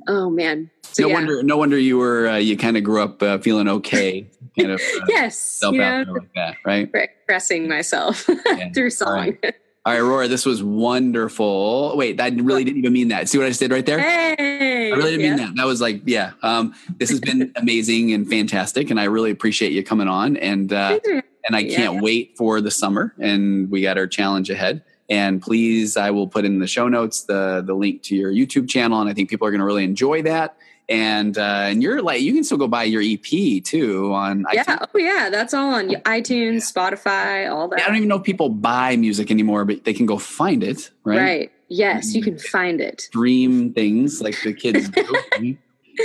oh 0.09 0.31
man. 0.31 0.71
So, 0.83 1.03
no 1.03 1.09
yeah. 1.09 1.14
wonder 1.14 1.43
no 1.43 1.57
wonder 1.57 1.79
you 1.79 1.99
were 1.99 2.29
uh, 2.29 2.37
you 2.37 2.57
kind 2.57 2.77
of 2.77 2.85
grew 2.85 3.03
up 3.03 3.23
uh, 3.23 3.38
feeling 3.38 3.69
okay 3.69 4.31
kind 4.59 4.71
of 4.71 4.81
uh, 4.97 5.05
yes 5.09 5.37
self 5.37 5.77
out 5.77 6.07
like 6.07 6.33
that 6.37 6.57
right? 6.64 6.88
expressing 6.95 7.69
myself 7.69 8.29
yeah. 8.47 8.71
through 8.71 8.90
song. 8.90 9.09
all 9.09 9.14
right. 9.14 9.38
all 9.85 9.93
right 9.93 9.99
aurora 9.99 10.29
this 10.29 10.47
was 10.47 10.62
wonderful. 10.62 11.97
Wait 11.97 12.21
i 12.21 12.29
really 12.29 12.64
didn't 12.64 12.79
even 12.79 12.93
mean 12.93 13.09
that. 13.09 13.29
See 13.29 13.38
what 13.38 13.47
i 13.47 13.51
just 13.51 13.61
did 13.61 13.73
right 13.73 13.85
there? 13.85 13.99
Hey 13.99 14.93
i 14.93 14.97
really 14.97 15.12
didn't 15.12 15.21
yeah. 15.21 15.29
mean 15.31 15.47
that. 15.47 15.57
That 15.57 15.67
was 15.67 15.81
like 15.81 16.03
yeah 16.05 16.33
um, 16.43 16.75
this 16.99 17.11
has 17.11 17.21
been 17.21 17.53
amazing 17.57 18.12
and 18.12 18.29
fantastic 18.29 18.90
and 18.90 19.01
i 19.01 19.05
really 19.05 19.31
appreciate 19.31 19.73
you 19.73 19.83
coming 19.83 20.09
on 20.09 20.37
and 20.37 20.73
uh, 20.73 20.99
and 21.45 21.57
i 21.57 21.64
can't 21.64 22.03
wait 22.03 22.37
for 22.37 22.61
the 22.61 22.71
summer 22.71 23.14
and 23.19 23.71
we 23.71 23.83
got 23.83 23.99
our 23.99 24.07
challenge 24.07 24.49
ahead 24.51 24.85
and 25.09 25.43
please 25.43 25.97
i 25.97 26.11
will 26.11 26.27
put 26.27 26.45
in 26.45 26.59
the 26.59 26.67
show 26.67 26.88
notes 26.88 27.25
the 27.25 27.62
the 27.67 27.75
link 27.75 28.03
to 28.03 28.17
your 28.17 28.33
youtube 28.33 28.69
channel 28.69 29.01
and 29.01 29.11
i 29.11 29.12
think 29.12 29.29
people 29.29 29.47
are 29.47 29.51
going 29.51 29.61
to 29.61 29.64
really 29.67 29.85
enjoy 29.85 30.23
that. 30.23 30.57
And 30.87 31.38
uh, 31.38 31.40
and 31.71 31.83
you're 31.83 32.03
like 32.03 32.21
you 32.21 32.35
can 32.35 32.45
still 32.45 32.59
go 32.59 32.69
buy 32.69 32.83
your 32.83 33.01
EP 33.03 33.64
too 33.64 34.12
on 34.12 34.45
yeah 34.53 34.64
iTunes. 34.64 34.88
oh 34.95 34.99
yeah 34.99 35.31
that's 35.31 35.55
all 35.55 35.73
on 35.73 35.88
iTunes 35.88 36.71
Spotify 36.71 37.51
all 37.51 37.69
that. 37.69 37.81
I 37.81 37.87
don't 37.87 37.97
even 37.97 38.09
know 38.11 38.17
if 38.17 38.23
people 38.23 38.51
buy 38.51 38.95
music 38.97 39.31
anymore 39.31 39.64
but 39.64 39.85
they 39.85 39.95
can 39.95 40.05
go 40.05 40.19
find 40.19 40.62
it 40.62 40.90
right? 41.05 41.19
Right. 41.19 41.53
Yes 41.69 42.14
you 42.14 42.23
can 42.23 42.38
find 42.38 42.83
it. 42.83 43.01
Stream 43.01 43.73
things 43.73 44.21
like 44.21 44.38
the 44.43 44.53
kids 44.53 44.88
do 45.38 45.57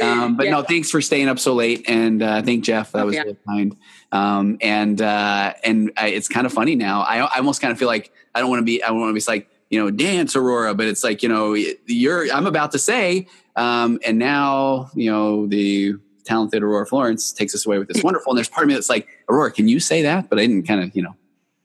um, 0.01 0.37
but 0.37 0.45
yeah. 0.45 0.51
no 0.51 0.61
thanks 0.61 0.89
for 0.89 1.01
staying 1.01 1.27
up 1.27 1.39
so 1.39 1.53
late 1.53 1.89
and 1.89 2.21
uh, 2.21 2.41
thank 2.41 2.63
Jeff 2.63 2.91
that 2.91 3.03
oh, 3.03 3.05
was 3.07 3.15
yeah. 3.15 3.21
really 3.23 3.37
kind 3.47 3.77
um, 4.11 4.57
and 4.61 5.01
uh, 5.01 5.53
and 5.63 5.91
I, 5.97 6.09
it's 6.09 6.27
kind 6.27 6.45
of 6.45 6.53
funny 6.53 6.75
now 6.75 7.01
I, 7.01 7.17
I 7.19 7.37
almost 7.37 7.61
kind 7.61 7.71
of 7.71 7.79
feel 7.79 7.87
like 7.87 8.11
I 8.35 8.39
don't 8.39 8.49
want 8.49 8.61
to 8.61 8.65
be 8.65 8.83
I 8.83 8.87
don't 8.87 8.99
want 8.99 9.09
to 9.09 9.25
be 9.25 9.31
like 9.31 9.49
you 9.69 9.79
know 9.79 9.91
dance 9.91 10.35
Aurora 10.35 10.73
but 10.73 10.87
it's 10.87 11.03
like 11.03 11.23
you 11.23 11.29
know 11.29 11.53
you're 11.53 12.31
I'm 12.31 12.47
about 12.47 12.71
to 12.71 12.79
say 12.79 13.27
um, 13.59 13.99
and 14.05 14.17
now, 14.17 14.89
you 14.95 15.11
know, 15.11 15.45
the 15.45 15.95
talented 16.23 16.63
Aurora 16.63 16.85
Florence 16.85 17.33
takes 17.33 17.53
us 17.53 17.65
away 17.65 17.77
with 17.77 17.89
this 17.89 18.01
wonderful. 18.03 18.31
And 18.31 18.37
there's 18.37 18.47
part 18.47 18.63
of 18.63 18.69
me 18.69 18.73
that's 18.73 18.89
like, 18.89 19.07
Aurora, 19.29 19.51
can 19.51 19.67
you 19.67 19.81
say 19.81 20.01
that? 20.03 20.29
But 20.29 20.39
I 20.39 20.43
didn't 20.43 20.63
kind 20.63 20.81
of, 20.81 20.95
you 20.95 21.03
know, 21.03 21.15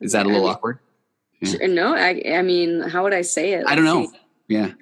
is 0.00 0.12
that 0.12 0.26
a 0.26 0.28
little 0.28 0.42
I 0.42 0.46
mean, 0.46 0.54
awkward? 0.54 0.78
Yeah. 1.40 1.66
No, 1.68 1.94
I, 1.94 2.20
I 2.34 2.42
mean, 2.42 2.80
how 2.80 3.04
would 3.04 3.14
I 3.14 3.22
say 3.22 3.52
it? 3.52 3.64
I 3.66 3.76
don't 3.76 3.84
know. 3.84 4.10
Yeah. 4.48 4.72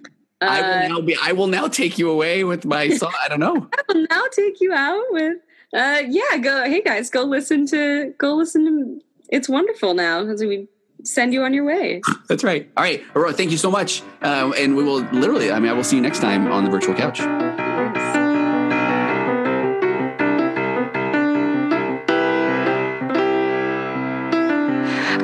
Uh, 0.43 0.47
I 0.49 0.61
will 0.61 0.89
now 0.89 1.01
be. 1.01 1.17
I 1.23 1.33
will 1.33 1.47
now 1.47 1.69
take 1.69 1.99
you 1.99 2.11
away 2.11 2.43
with 2.45 2.65
my 2.65 2.89
song. 2.97 3.13
I 3.25 3.29
don't 3.29 3.41
know. 3.41 3.69
I 3.73 3.83
will 3.89 4.07
now 4.11 4.25
take 4.33 4.61
you 4.61 4.73
out 4.73 5.05
with. 5.11 5.39
Uh, 5.73 6.03
yeah, 6.07 6.37
go. 6.39 6.65
Hey 6.65 6.83
guys, 6.83 7.11
go 7.11 7.23
listen 7.23 7.67
to. 7.67 8.13
Go 8.19 8.35
listen 8.35 8.65
to. 8.67 9.05
It's 9.29 9.49
wonderful 9.49 9.95
now 9.95 10.27
as 10.27 10.43
we 10.43 10.69
send 11.05 11.33
you 11.33 11.43
on 11.45 11.55
your 11.55 11.65
way. 11.65 12.03
That's 12.29 12.45
right. 12.45 12.71
All 12.77 12.85
right, 12.85 13.03
Aurora, 13.15 13.33
thank 13.33 13.51
you 13.51 13.57
so 13.57 13.71
much. 13.71 14.03
Uh, 14.21 14.53
and 14.59 14.77
we 14.77 14.85
will 14.85 15.01
literally, 15.13 15.51
I 15.51 15.59
mean, 15.59 15.71
I 15.71 15.75
will 15.75 15.85
see 15.85 15.97
you 15.97 16.03
next 16.03 16.21
time 16.21 16.51
on 16.51 16.65
the 16.65 16.71
virtual 16.71 16.95
couch. 16.95 17.21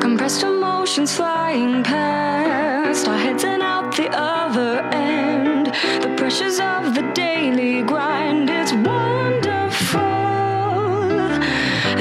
Compressed 0.00 0.42
emotions 0.42 1.14
flying 1.14 1.83
past, 1.83 3.07
our 3.09 3.18
heads 3.18 3.44
and 3.44 3.62
the 3.98 4.08
other 4.12 4.78
end. 4.92 5.66
The 6.02 6.14
pressures 6.16 6.61
of 6.61 6.94
the 6.94 7.02
daily 7.14 7.82
grind, 7.82 8.48
it's 8.48 8.72
wonderful. 8.72 10.00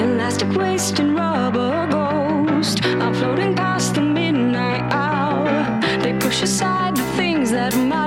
Elastic 0.03 0.51
waist 0.55 0.99
and 0.99 1.15
rubber 1.15 1.88
ghost, 1.89 2.86
I'm 2.86 3.15
floating 3.15 3.55
past 3.55 3.95
the 3.95 4.01
midnight 4.01 4.83
hour. 4.93 5.49
They 6.03 6.13
push 6.13 6.43
aside 6.43 6.95
the 6.95 7.07
things 7.17 7.49
that 7.49 7.75
matter. 7.75 8.07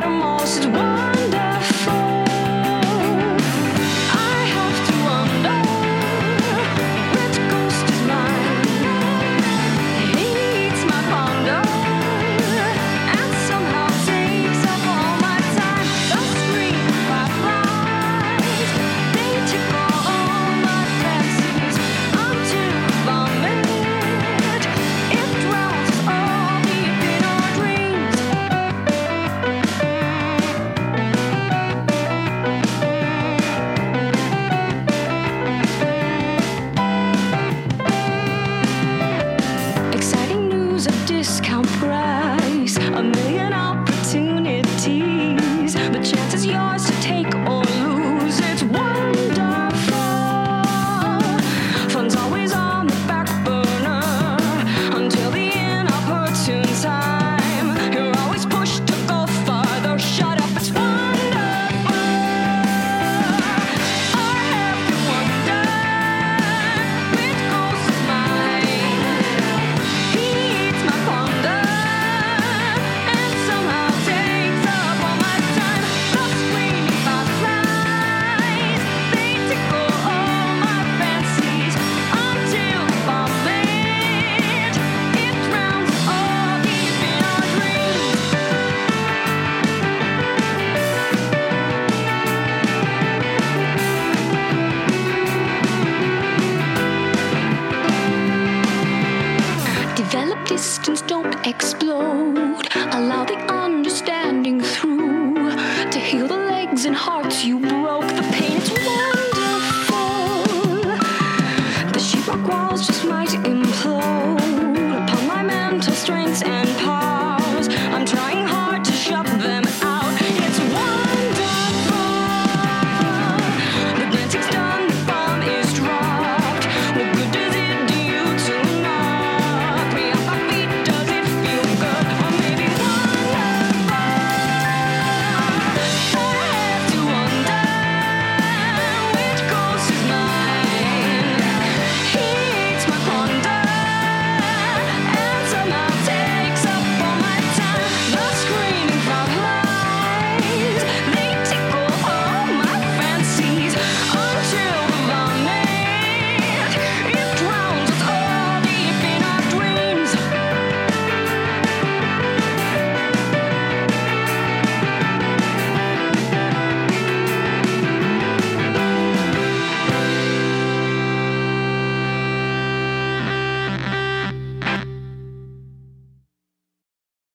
Sakura. 112.30 112.59